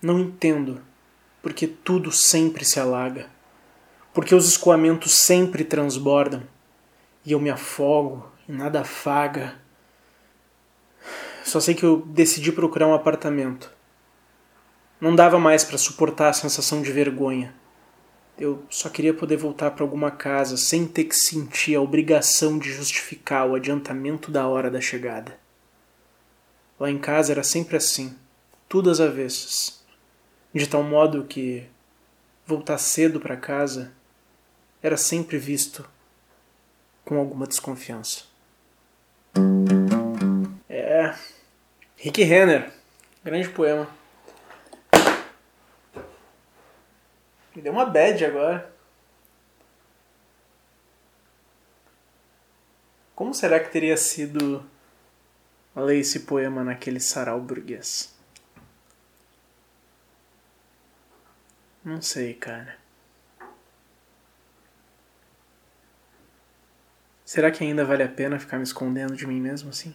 não 0.00 0.20
entendo 0.20 0.80
porque 1.44 1.68
tudo 1.68 2.10
sempre 2.10 2.64
se 2.64 2.80
alaga, 2.80 3.30
porque 4.12 4.34
os 4.34 4.48
escoamentos 4.48 5.12
sempre 5.12 5.62
transbordam 5.62 6.42
e 7.24 7.30
eu 7.30 7.38
me 7.38 7.50
afogo 7.50 8.28
e 8.48 8.52
nada 8.52 8.80
afaga 8.80 9.62
só 11.44 11.60
sei 11.60 11.74
que 11.74 11.84
eu 11.84 12.02
decidi 12.06 12.50
procurar 12.50 12.88
um 12.88 12.94
apartamento. 12.94 13.70
Não 14.98 15.14
dava 15.14 15.38
mais 15.38 15.62
para 15.62 15.76
suportar 15.76 16.30
a 16.30 16.32
sensação 16.32 16.80
de 16.80 16.90
vergonha. 16.90 17.54
Eu 18.38 18.64
só 18.70 18.88
queria 18.88 19.12
poder 19.12 19.36
voltar 19.36 19.72
para 19.72 19.84
alguma 19.84 20.10
casa 20.10 20.56
sem 20.56 20.86
ter 20.86 21.04
que 21.04 21.14
sentir 21.14 21.76
a 21.76 21.82
obrigação 21.82 22.58
de 22.58 22.72
justificar 22.72 23.46
o 23.46 23.54
adiantamento 23.54 24.30
da 24.30 24.48
hora 24.48 24.70
da 24.70 24.80
chegada. 24.80 25.38
Lá 26.80 26.90
em 26.90 26.98
casa 26.98 27.32
era 27.32 27.44
sempre 27.44 27.76
assim, 27.76 28.16
tudo 28.66 28.90
às 28.90 28.98
avessas, 28.98 29.83
de 30.54 30.68
tal 30.68 30.84
modo 30.84 31.24
que 31.24 31.68
voltar 32.46 32.78
cedo 32.78 33.18
para 33.18 33.36
casa 33.36 33.92
era 34.80 34.96
sempre 34.96 35.36
visto 35.36 35.84
com 37.04 37.18
alguma 37.18 37.46
desconfiança. 37.46 38.24
É, 40.68 41.12
Rick 41.96 42.22
Renner, 42.22 42.72
grande 43.24 43.48
poema. 43.48 43.88
Me 47.54 47.60
deu 47.60 47.72
uma 47.72 47.86
bad 47.86 48.24
agora. 48.24 48.72
Como 53.14 53.34
será 53.34 53.58
que 53.58 53.70
teria 53.70 53.96
sido 53.96 54.64
ler 55.74 55.98
esse 55.98 56.20
poema 56.20 56.62
naquele 56.62 57.00
sarau 57.00 57.40
burguês? 57.40 58.13
Não 61.84 62.00
sei, 62.00 62.32
cara. 62.32 62.78
Será 67.24 67.50
que 67.50 67.62
ainda 67.62 67.84
vale 67.84 68.02
a 68.02 68.08
pena 68.08 68.38
ficar 68.38 68.56
me 68.56 68.62
escondendo 68.62 69.14
de 69.14 69.26
mim 69.26 69.40
mesmo 69.40 69.68
assim? 69.68 69.94